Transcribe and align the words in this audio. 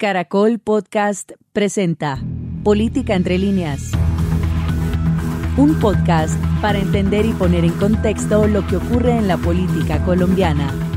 Caracol 0.00 0.58
Podcast 0.58 1.32
presenta 1.52 2.22
Política 2.64 3.14
entre 3.14 3.36
líneas. 3.36 3.90
Un 5.58 5.78
podcast 5.78 6.42
para 6.62 6.78
entender 6.78 7.26
y 7.26 7.34
poner 7.34 7.66
en 7.66 7.72
contexto 7.72 8.46
lo 8.46 8.66
que 8.66 8.76
ocurre 8.76 9.18
en 9.18 9.28
la 9.28 9.36
política 9.36 10.02
colombiana. 10.06 10.89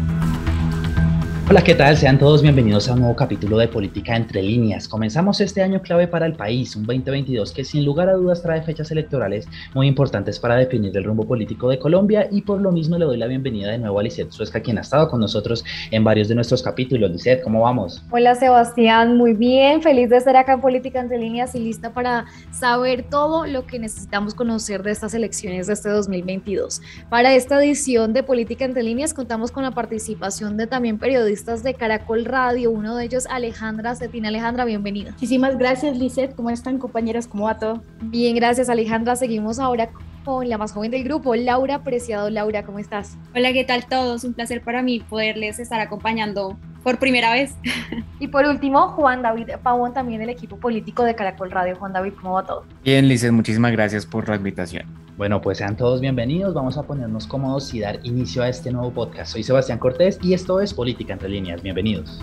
Hola, 1.50 1.62
¿qué 1.62 1.76
tal? 1.76 1.98
Sean 1.98 2.18
todos 2.18 2.42
bienvenidos 2.42 2.88
a 2.88 2.94
un 2.94 3.00
nuevo 3.00 3.18
capítulo 3.18 3.58
de 3.58 3.68
Política 3.68 4.16
entre 4.16 4.42
líneas. 4.42 4.88
Comenzamos 4.88 5.42
este 5.42 5.62
año 5.62 5.82
clave 5.82 6.08
para 6.08 6.26
el 6.26 6.36
país, 6.36 6.74
un 6.78 6.86
2022 6.86 7.52
que 7.52 7.66
sin 7.66 7.84
lugar 7.84 8.08
a 8.08 8.14
dudas 8.14 8.42
trae 8.42 8.62
fechas 8.62 8.92
electorales 8.92 9.46
muy 9.74 9.88
importantes 9.88 10.40
para 10.40 10.56
definir 10.56 10.96
el 10.96 11.04
rumbo 11.04 11.28
político 11.28 11.68
de 11.68 11.78
Colombia 11.78 12.30
y 12.32 12.44
por 12.44 12.62
lo 12.62 12.72
mismo 12.72 12.98
le 12.98 13.04
doy 13.04 13.18
la 13.18 13.28
bienvenida 13.28 13.72
de 13.72 13.78
nuevo 13.78 14.00
a 14.00 14.04
Lisette 14.04 14.32
Suesca, 14.32 14.62
quien 14.62 14.78
ha 14.78 14.82
estado 14.82 15.10
con 15.10 15.20
nosotros 15.20 15.66
en 15.92 16.06
varios 16.06 16.30
de 16.30 16.36
nuestros 16.36 16.64
capítulos. 16.64 17.12
Lisette, 17.12 17.44
¿cómo 17.44 17.64
vamos? 17.64 18.02
Hola 18.10 18.36
Sebastián, 18.36 19.18
muy 19.18 19.34
bien, 19.34 19.82
feliz 19.82 20.10
de 20.12 20.18
estar 20.18 20.38
acá 20.38 20.54
en 20.54 20.62
Política 20.62 21.02
entre 21.02 21.18
líneas 21.18 21.54
y 21.56 21.60
lista 21.60 21.94
para 21.94 22.26
saber 22.52 23.04
todo 23.10 23.46
lo 23.46 23.68
que 23.68 23.80
necesitamos 23.80 24.34
conocer 24.34 24.82
de 24.82 24.92
estas 24.92 25.14
elecciones 25.14 25.68
de 25.68 25.74
este 25.74 25.90
2022. 25.90 26.82
Para 27.10 27.36
esta 27.36 27.62
edición 27.62 28.14
de 28.14 28.24
Política 28.24 28.64
entre 28.64 28.82
líneas 28.82 29.14
contamos 29.14 29.52
con 29.52 29.64
la 29.64 29.72
participación 29.72 30.56
de 30.56 30.68
también 30.68 30.98
periodistas 30.98 31.33
de 31.34 31.74
Caracol 31.74 32.26
Radio, 32.26 32.70
uno 32.70 32.96
de 32.96 33.06
ellos 33.06 33.26
Alejandra 33.28 33.96
Cetina. 33.96 34.28
Alejandra, 34.28 34.66
bienvenida. 34.66 35.12
Muchísimas 35.14 35.58
gracias, 35.58 35.98
Lizeth. 35.98 36.36
¿Cómo 36.36 36.52
están, 36.52 36.78
compañeras? 36.78 37.28
¿Cómo 37.28 37.46
va 37.46 37.58
todo? 37.58 37.82
Bien, 38.02 38.36
gracias, 38.36 38.70
Alejandra. 38.70 39.16
Seguimos 39.16 39.58
ahora 39.58 39.90
con 40.24 40.48
la 40.48 40.60
más 40.60 40.74
joven 40.74 40.92
del 40.92 41.04
grupo, 41.04 41.34
Laura 41.34 41.84
Preciado. 41.84 42.30
Laura, 42.30 42.64
¿cómo 42.64 42.78
estás? 42.78 43.18
Hola, 43.36 43.52
¿qué 43.52 43.64
tal 43.64 43.88
todos? 43.88 44.24
Un 44.24 44.36
placer 44.36 44.62
para 44.62 44.84
mí 44.84 45.00
poderles 45.00 45.58
estar 45.58 45.82
acompañando 45.82 46.56
por 46.84 47.00
primera 47.00 47.34
vez. 47.34 47.56
Y 48.20 48.28
por 48.30 48.46
último, 48.46 48.88
Juan 48.90 49.22
David 49.22 49.50
Pavón, 49.62 49.94
también 49.94 50.22
del 50.22 50.30
equipo 50.30 50.56
político 50.56 51.04
de 51.04 51.14
Caracol 51.14 51.52
Radio. 51.52 51.76
Juan 51.76 51.92
David, 51.92 52.14
¿cómo 52.22 52.36
va 52.36 52.46
todo? 52.46 52.64
Bien, 52.86 53.06
Lizeth, 53.10 53.34
muchísimas 53.34 53.74
gracias 53.74 54.06
por 54.06 54.30
la 54.30 54.38
invitación. 54.38 55.03
Bueno, 55.16 55.42
pues 55.42 55.60
sean 55.60 55.78
todos 55.78 56.02
bienvenidos. 56.02 56.56
Vamos 56.56 56.78
a 56.78 56.84
ponernos 56.84 57.28
cómodos 57.28 57.72
y 57.74 57.80
dar 57.80 58.00
inicio 58.04 58.42
a 58.42 58.50
este 58.50 58.72
nuevo 58.72 58.92
podcast. 58.92 59.34
Soy 59.34 59.44
Sebastián 59.44 59.78
Cortés 59.78 60.18
y 60.24 60.34
esto 60.34 60.60
es 60.60 60.74
Política 60.74 61.14
entre 61.14 61.30
líneas. 61.30 61.62
Bienvenidos. 61.62 62.20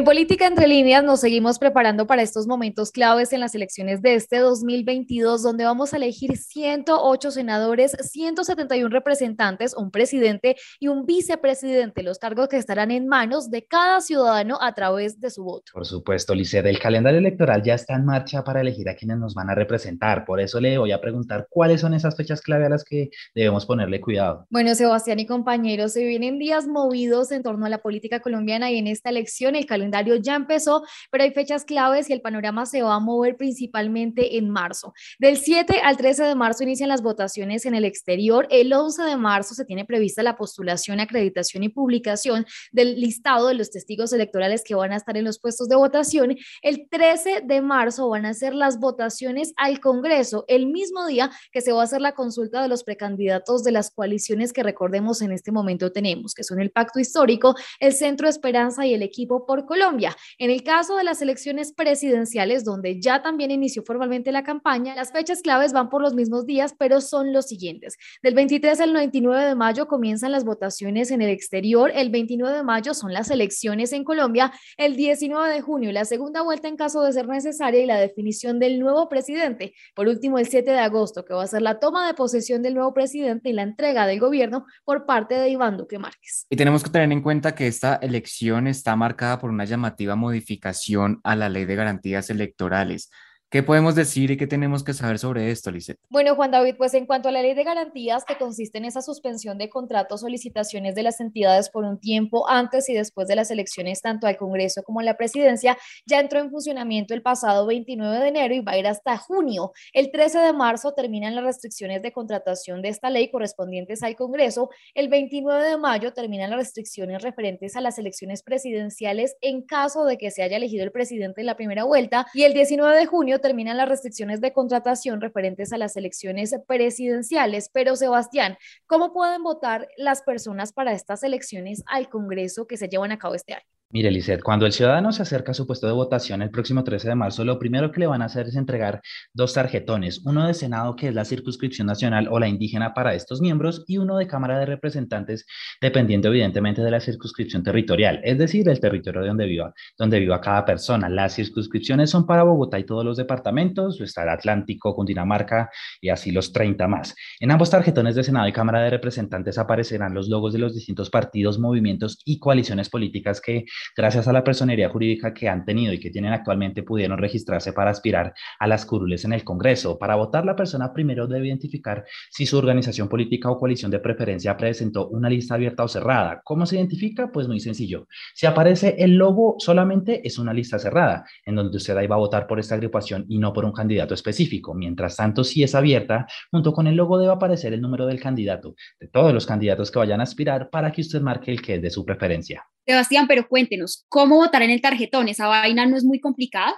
En 0.00 0.06
Política 0.06 0.46
Entre 0.46 0.66
Líneas 0.66 1.04
nos 1.04 1.20
seguimos 1.20 1.58
preparando 1.58 2.06
para 2.06 2.22
estos 2.22 2.46
momentos 2.46 2.90
claves 2.90 3.34
en 3.34 3.40
las 3.40 3.54
elecciones 3.54 4.00
de 4.00 4.14
este 4.14 4.38
2022, 4.38 5.42
donde 5.42 5.66
vamos 5.66 5.92
a 5.92 5.98
elegir 5.98 6.38
108 6.38 7.30
senadores, 7.30 7.94
171 8.00 8.88
representantes, 8.88 9.76
un 9.76 9.90
presidente 9.90 10.56
y 10.78 10.88
un 10.88 11.04
vicepresidente, 11.04 12.02
los 12.02 12.18
cargos 12.18 12.48
que 12.48 12.56
estarán 12.56 12.90
en 12.90 13.08
manos 13.08 13.50
de 13.50 13.66
cada 13.66 14.00
ciudadano 14.00 14.56
a 14.62 14.72
través 14.74 15.20
de 15.20 15.28
su 15.28 15.44
voto. 15.44 15.72
Por 15.74 15.84
supuesto, 15.84 16.34
Lice, 16.34 16.60
el 16.60 16.78
calendario 16.78 17.18
electoral 17.18 17.62
ya 17.62 17.74
está 17.74 17.94
en 17.94 18.06
marcha 18.06 18.42
para 18.42 18.62
elegir 18.62 18.88
a 18.88 18.94
quienes 18.94 19.18
nos 19.18 19.34
van 19.34 19.50
a 19.50 19.54
representar. 19.54 20.24
Por 20.24 20.40
eso 20.40 20.60
le 20.60 20.78
voy 20.78 20.92
a 20.92 21.00
preguntar 21.02 21.46
cuáles 21.50 21.82
son 21.82 21.92
esas 21.92 22.16
fechas 22.16 22.40
clave 22.40 22.64
a 22.64 22.70
las 22.70 22.84
que 22.84 23.10
debemos 23.34 23.66
ponerle 23.66 24.00
cuidado. 24.00 24.46
Bueno, 24.48 24.74
Sebastián 24.74 25.18
y 25.18 25.26
compañeros, 25.26 25.92
se 25.92 26.06
vienen 26.06 26.38
días 26.38 26.66
movidos 26.66 27.32
en 27.32 27.42
torno 27.42 27.66
a 27.66 27.68
la 27.68 27.82
política 27.82 28.20
colombiana 28.20 28.70
y 28.70 28.78
en 28.78 28.86
esta 28.86 29.10
elección 29.10 29.56
el 29.56 29.66
calendario 29.66 29.89
calendario 29.90 30.16
ya 30.16 30.36
empezó, 30.36 30.84
pero 31.10 31.24
hay 31.24 31.32
fechas 31.32 31.64
claves 31.64 32.08
y 32.08 32.12
el 32.12 32.20
panorama 32.20 32.64
se 32.66 32.82
va 32.82 32.94
a 32.94 33.00
mover 33.00 33.36
principalmente 33.36 34.36
en 34.36 34.48
marzo. 34.48 34.92
Del 35.18 35.36
7 35.36 35.80
al 35.82 35.96
13 35.96 36.24
de 36.24 36.34
marzo 36.34 36.62
inician 36.62 36.88
las 36.88 37.02
votaciones 37.02 37.66
en 37.66 37.74
el 37.74 37.84
exterior. 37.84 38.46
El 38.50 38.72
11 38.72 39.02
de 39.02 39.16
marzo 39.16 39.54
se 39.54 39.64
tiene 39.64 39.84
prevista 39.84 40.22
la 40.22 40.36
postulación, 40.36 41.00
acreditación 41.00 41.64
y 41.64 41.68
publicación 41.68 42.46
del 42.70 43.00
listado 43.00 43.48
de 43.48 43.54
los 43.54 43.70
testigos 43.70 44.12
electorales 44.12 44.62
que 44.64 44.74
van 44.74 44.92
a 44.92 44.96
estar 44.96 45.16
en 45.16 45.24
los 45.24 45.40
puestos 45.40 45.68
de 45.68 45.76
votación. 45.76 46.36
El 46.62 46.88
13 46.88 47.42
de 47.44 47.60
marzo 47.60 48.08
van 48.08 48.26
a 48.26 48.34
ser 48.34 48.54
las 48.54 48.78
votaciones 48.78 49.52
al 49.56 49.80
Congreso, 49.80 50.44
el 50.46 50.66
mismo 50.66 51.06
día 51.06 51.30
que 51.52 51.60
se 51.60 51.72
va 51.72 51.80
a 51.80 51.84
hacer 51.84 52.00
la 52.00 52.12
consulta 52.12 52.62
de 52.62 52.68
los 52.68 52.84
precandidatos 52.84 53.64
de 53.64 53.72
las 53.72 53.90
coaliciones 53.90 54.52
que 54.52 54.62
recordemos 54.62 55.22
en 55.22 55.32
este 55.32 55.50
momento 55.50 55.90
tenemos, 55.90 56.34
que 56.34 56.44
son 56.44 56.60
el 56.60 56.70
Pacto 56.70 57.00
Histórico, 57.00 57.54
el 57.80 57.92
Centro 57.92 58.28
Esperanza 58.28 58.86
y 58.86 58.94
el 58.94 59.02
Equipo 59.02 59.46
por 59.46 59.66
Colombia. 59.70 60.16
En 60.38 60.50
el 60.50 60.64
caso 60.64 60.96
de 60.96 61.04
las 61.04 61.22
elecciones 61.22 61.72
presidenciales, 61.72 62.64
donde 62.64 63.00
ya 63.00 63.22
también 63.22 63.52
inició 63.52 63.84
formalmente 63.84 64.32
la 64.32 64.42
campaña, 64.42 64.96
las 64.96 65.12
fechas 65.12 65.42
claves 65.42 65.72
van 65.72 65.90
por 65.90 66.02
los 66.02 66.12
mismos 66.12 66.44
días, 66.44 66.74
pero 66.76 67.00
son 67.00 67.32
los 67.32 67.46
siguientes. 67.46 67.96
Del 68.20 68.34
23 68.34 68.80
al 68.80 68.92
29 68.92 69.44
de 69.44 69.54
mayo 69.54 69.86
comienzan 69.86 70.32
las 70.32 70.44
votaciones 70.44 71.12
en 71.12 71.22
el 71.22 71.30
exterior, 71.30 71.92
el 71.94 72.10
29 72.10 72.56
de 72.56 72.64
mayo 72.64 72.94
son 72.94 73.12
las 73.12 73.30
elecciones 73.30 73.92
en 73.92 74.02
Colombia, 74.02 74.52
el 74.76 74.96
19 74.96 75.54
de 75.54 75.60
junio 75.60 75.92
la 75.92 76.04
segunda 76.04 76.42
vuelta 76.42 76.66
en 76.66 76.76
caso 76.76 77.02
de 77.02 77.12
ser 77.12 77.28
necesaria 77.28 77.80
y 77.80 77.86
la 77.86 77.98
definición 77.98 78.58
del 78.58 78.80
nuevo 78.80 79.08
presidente. 79.08 79.74
Por 79.94 80.08
último, 80.08 80.38
el 80.38 80.48
7 80.48 80.68
de 80.70 80.78
agosto, 80.78 81.24
que 81.24 81.32
va 81.32 81.44
a 81.44 81.46
ser 81.46 81.62
la 81.62 81.78
toma 81.78 82.08
de 82.08 82.14
posesión 82.14 82.60
del 82.62 82.74
nuevo 82.74 82.92
presidente 82.92 83.50
y 83.50 83.52
la 83.52 83.62
entrega 83.62 84.06
del 84.06 84.18
gobierno 84.18 84.66
por 84.84 85.06
parte 85.06 85.36
de 85.36 85.48
Iván 85.48 85.76
Duque 85.76 85.98
Márquez. 85.98 86.46
Y 86.50 86.56
tenemos 86.56 86.82
que 86.82 86.90
tener 86.90 87.10
en 87.12 87.22
cuenta 87.22 87.54
que 87.54 87.66
esta 87.66 87.96
elección 87.96 88.66
está 88.66 88.96
marcada 88.96 89.38
por 89.38 89.50
una 89.50 89.59
llamativa 89.64 90.16
modificación 90.16 91.20
a 91.24 91.36
la 91.36 91.48
ley 91.48 91.64
de 91.64 91.76
garantías 91.76 92.30
electorales. 92.30 93.10
¿Qué 93.52 93.64
podemos 93.64 93.96
decir 93.96 94.30
y 94.30 94.36
qué 94.36 94.46
tenemos 94.46 94.84
que 94.84 94.94
saber 94.94 95.18
sobre 95.18 95.50
esto, 95.50 95.72
Lisette? 95.72 95.98
Bueno, 96.08 96.36
Juan 96.36 96.52
David, 96.52 96.76
pues 96.78 96.94
en 96.94 97.04
cuanto 97.04 97.28
a 97.28 97.32
la 97.32 97.42
ley 97.42 97.54
de 97.54 97.64
garantías 97.64 98.24
que 98.24 98.38
consiste 98.38 98.78
en 98.78 98.84
esa 98.84 99.02
suspensión 99.02 99.58
de 99.58 99.68
contratos 99.68 100.22
o 100.22 100.28
de 100.28 101.02
las 101.02 101.20
entidades 101.20 101.68
por 101.68 101.84
un 101.84 101.98
tiempo 101.98 102.48
antes 102.48 102.88
y 102.88 102.94
después 102.94 103.26
de 103.26 103.34
las 103.34 103.50
elecciones, 103.50 104.02
tanto 104.02 104.28
al 104.28 104.36
Congreso 104.36 104.84
como 104.84 105.00
a 105.00 105.02
la 105.02 105.16
presidencia, 105.16 105.76
ya 106.06 106.20
entró 106.20 106.38
en 106.38 106.52
funcionamiento 106.52 107.12
el 107.12 107.22
pasado 107.22 107.66
29 107.66 108.20
de 108.20 108.28
enero 108.28 108.54
y 108.54 108.60
va 108.60 108.72
a 108.72 108.78
ir 108.78 108.86
hasta 108.86 109.16
junio. 109.16 109.72
El 109.92 110.12
13 110.12 110.38
de 110.38 110.52
marzo 110.52 110.94
terminan 110.94 111.34
las 111.34 111.42
restricciones 111.42 112.02
de 112.02 112.12
contratación 112.12 112.82
de 112.82 112.90
esta 112.90 113.10
ley 113.10 113.32
correspondientes 113.32 114.04
al 114.04 114.14
Congreso. 114.14 114.70
El 114.94 115.08
29 115.08 115.70
de 115.70 115.76
mayo 115.76 116.12
terminan 116.12 116.50
las 116.50 116.60
restricciones 116.60 117.20
referentes 117.20 117.74
a 117.74 117.80
las 117.80 117.98
elecciones 117.98 118.44
presidenciales 118.44 119.34
en 119.40 119.62
caso 119.62 120.04
de 120.04 120.18
que 120.18 120.30
se 120.30 120.44
haya 120.44 120.56
elegido 120.56 120.84
el 120.84 120.92
presidente 120.92 121.40
en 121.40 121.48
la 121.48 121.56
primera 121.56 121.82
vuelta. 121.82 122.28
Y 122.32 122.44
el 122.44 122.54
19 122.54 122.96
de 122.96 123.06
junio 123.06 123.39
terminan 123.40 123.76
las 123.76 123.88
restricciones 123.88 124.40
de 124.40 124.52
contratación 124.52 125.20
referentes 125.20 125.72
a 125.72 125.78
las 125.78 125.96
elecciones 125.96 126.54
presidenciales. 126.66 127.70
Pero 127.72 127.96
Sebastián, 127.96 128.56
¿cómo 128.86 129.12
pueden 129.12 129.42
votar 129.42 129.88
las 129.96 130.22
personas 130.22 130.72
para 130.72 130.92
estas 130.92 131.22
elecciones 131.22 131.82
al 131.86 132.08
Congreso 132.08 132.66
que 132.66 132.76
se 132.76 132.88
llevan 132.88 133.12
a 133.12 133.18
cabo 133.18 133.34
este 133.34 133.54
año? 133.54 133.79
Mire, 133.92 134.12
Lizeth, 134.12 134.44
cuando 134.44 134.66
el 134.66 134.72
ciudadano 134.72 135.10
se 135.10 135.22
acerca 135.22 135.50
a 135.50 135.54
su 135.54 135.66
puesto 135.66 135.88
de 135.88 135.92
votación 135.92 136.42
el 136.42 136.52
próximo 136.52 136.84
13 136.84 137.08
de 137.08 137.14
marzo, 137.16 137.44
lo 137.44 137.58
primero 137.58 137.90
que 137.90 137.98
le 137.98 138.06
van 138.06 138.22
a 138.22 138.26
hacer 138.26 138.46
es 138.46 138.54
entregar 138.54 139.00
dos 139.34 139.54
tarjetones, 139.54 140.24
uno 140.24 140.46
de 140.46 140.54
Senado, 140.54 140.94
que 140.94 141.08
es 141.08 141.14
la 141.14 141.24
circunscripción 141.24 141.88
nacional 141.88 142.28
o 142.30 142.38
la 142.38 142.46
indígena 142.46 142.94
para 142.94 143.14
estos 143.14 143.40
miembros, 143.40 143.82
y 143.88 143.98
uno 143.98 144.16
de 144.16 144.28
Cámara 144.28 144.60
de 144.60 144.66
Representantes, 144.66 145.44
dependiendo 145.80 146.28
evidentemente 146.28 146.82
de 146.82 146.90
la 146.92 147.00
circunscripción 147.00 147.64
territorial, 147.64 148.20
es 148.22 148.38
decir, 148.38 148.68
el 148.68 148.78
territorio 148.78 149.26
donde 149.26 149.46
viva, 149.46 149.74
donde 149.98 150.20
viva 150.20 150.40
cada 150.40 150.64
persona. 150.64 151.08
Las 151.08 151.34
circunscripciones 151.34 152.10
son 152.10 152.26
para 152.26 152.44
Bogotá 152.44 152.78
y 152.78 152.84
todos 152.84 153.04
los 153.04 153.16
departamentos, 153.16 154.00
está 154.00 154.22
el 154.22 154.28
Atlántico, 154.28 154.94
Cundinamarca 154.94 155.68
y 156.00 156.10
así 156.10 156.30
los 156.30 156.52
30 156.52 156.86
más. 156.86 157.16
En 157.40 157.50
ambos 157.50 157.70
tarjetones 157.70 158.14
de 158.14 158.22
Senado 158.22 158.46
y 158.46 158.52
Cámara 158.52 158.82
de 158.82 158.90
Representantes 158.90 159.58
aparecerán 159.58 160.14
los 160.14 160.28
logos 160.28 160.52
de 160.52 160.60
los 160.60 160.76
distintos 160.76 161.10
partidos, 161.10 161.58
movimientos 161.58 162.20
y 162.24 162.38
coaliciones 162.38 162.88
políticas 162.88 163.40
que 163.40 163.64
gracias 163.96 164.28
a 164.28 164.32
la 164.32 164.44
personería 164.44 164.88
jurídica 164.88 165.32
que 165.32 165.48
han 165.48 165.64
tenido 165.64 165.92
y 165.92 166.00
que 166.00 166.10
tienen 166.10 166.32
actualmente, 166.32 166.82
pudieron 166.82 167.18
registrarse 167.18 167.72
para 167.72 167.90
aspirar 167.90 168.34
a 168.58 168.66
las 168.66 168.86
curules 168.86 169.24
en 169.24 169.32
el 169.32 169.44
Congreso. 169.44 169.98
Para 169.98 170.16
votar, 170.16 170.44
la 170.44 170.56
persona 170.56 170.92
primero 170.92 171.26
debe 171.26 171.48
identificar 171.48 172.04
si 172.30 172.46
su 172.46 172.58
organización 172.58 173.08
política 173.08 173.50
o 173.50 173.58
coalición 173.58 173.90
de 173.90 174.00
preferencia 174.00 174.56
presentó 174.56 175.08
una 175.08 175.28
lista 175.28 175.54
abierta 175.54 175.84
o 175.84 175.88
cerrada. 175.88 176.40
¿Cómo 176.44 176.66
se 176.66 176.76
identifica? 176.76 177.30
Pues 177.32 177.48
muy 177.48 177.60
sencillo. 177.60 178.06
Si 178.34 178.46
aparece 178.46 178.96
el 178.98 179.16
logo, 179.16 179.56
solamente 179.58 180.26
es 180.26 180.38
una 180.38 180.52
lista 180.52 180.78
cerrada, 180.78 181.24
en 181.44 181.56
donde 181.56 181.76
usted 181.76 181.96
ahí 181.96 182.06
va 182.06 182.16
a 182.16 182.20
votar 182.20 182.46
por 182.46 182.58
esta 182.58 182.74
agrupación 182.74 183.24
y 183.28 183.38
no 183.38 183.52
por 183.52 183.64
un 183.64 183.72
candidato 183.72 184.14
específico. 184.14 184.74
Mientras 184.74 185.16
tanto, 185.16 185.44
si 185.44 185.62
es 185.62 185.74
abierta, 185.74 186.26
junto 186.50 186.72
con 186.72 186.86
el 186.86 186.96
logo 186.96 187.18
debe 187.18 187.32
aparecer 187.32 187.72
el 187.72 187.80
número 187.80 188.06
del 188.06 188.20
candidato, 188.20 188.74
de 188.98 189.08
todos 189.08 189.32
los 189.32 189.46
candidatos 189.46 189.90
que 189.90 189.98
vayan 189.98 190.20
a 190.20 190.24
aspirar, 190.24 190.70
para 190.70 190.92
que 190.92 191.00
usted 191.00 191.20
marque 191.20 191.50
el 191.50 191.62
que 191.62 191.76
es 191.76 191.82
de 191.82 191.90
su 191.90 192.04
preferencia. 192.04 192.64
Sebastián, 192.90 193.26
pero 193.28 193.48
cuéntenos, 193.48 194.04
¿cómo 194.08 194.36
votar 194.36 194.62
en 194.62 194.70
el 194.70 194.80
tarjetón? 194.80 195.28
¿Esa 195.28 195.46
vaina 195.46 195.86
no 195.86 195.96
es 195.96 196.04
muy 196.04 196.20
complicada? 196.20 196.74